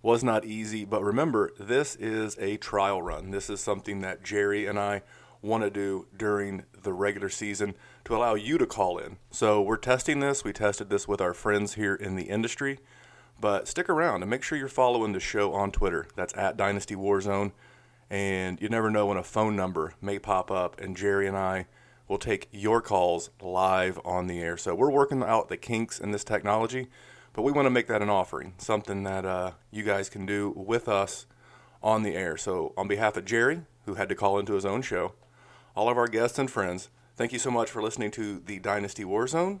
[0.00, 3.32] Was not easy, but remember, this is a trial run.
[3.32, 5.02] This is something that Jerry and I
[5.42, 7.74] want to do during the regular season
[8.04, 9.16] to allow you to call in.
[9.32, 10.44] So we're testing this.
[10.44, 12.78] We tested this with our friends here in the industry.
[13.40, 16.06] But stick around and make sure you're following the show on Twitter.
[16.14, 17.52] That's at Dynasty Warzone.
[18.10, 21.66] And you never know when a phone number may pop up, and Jerry and I
[22.08, 24.56] will take your calls live on the air.
[24.56, 26.88] So we're working out the kinks in this technology,
[27.32, 30.52] but we want to make that an offering, something that uh, you guys can do
[30.56, 31.26] with us
[31.82, 32.36] on the air.
[32.36, 35.14] So on behalf of Jerry, who had to call into his own show,
[35.76, 39.04] all of our guests and friends, thank you so much for listening to the Dynasty
[39.04, 39.60] Warzone,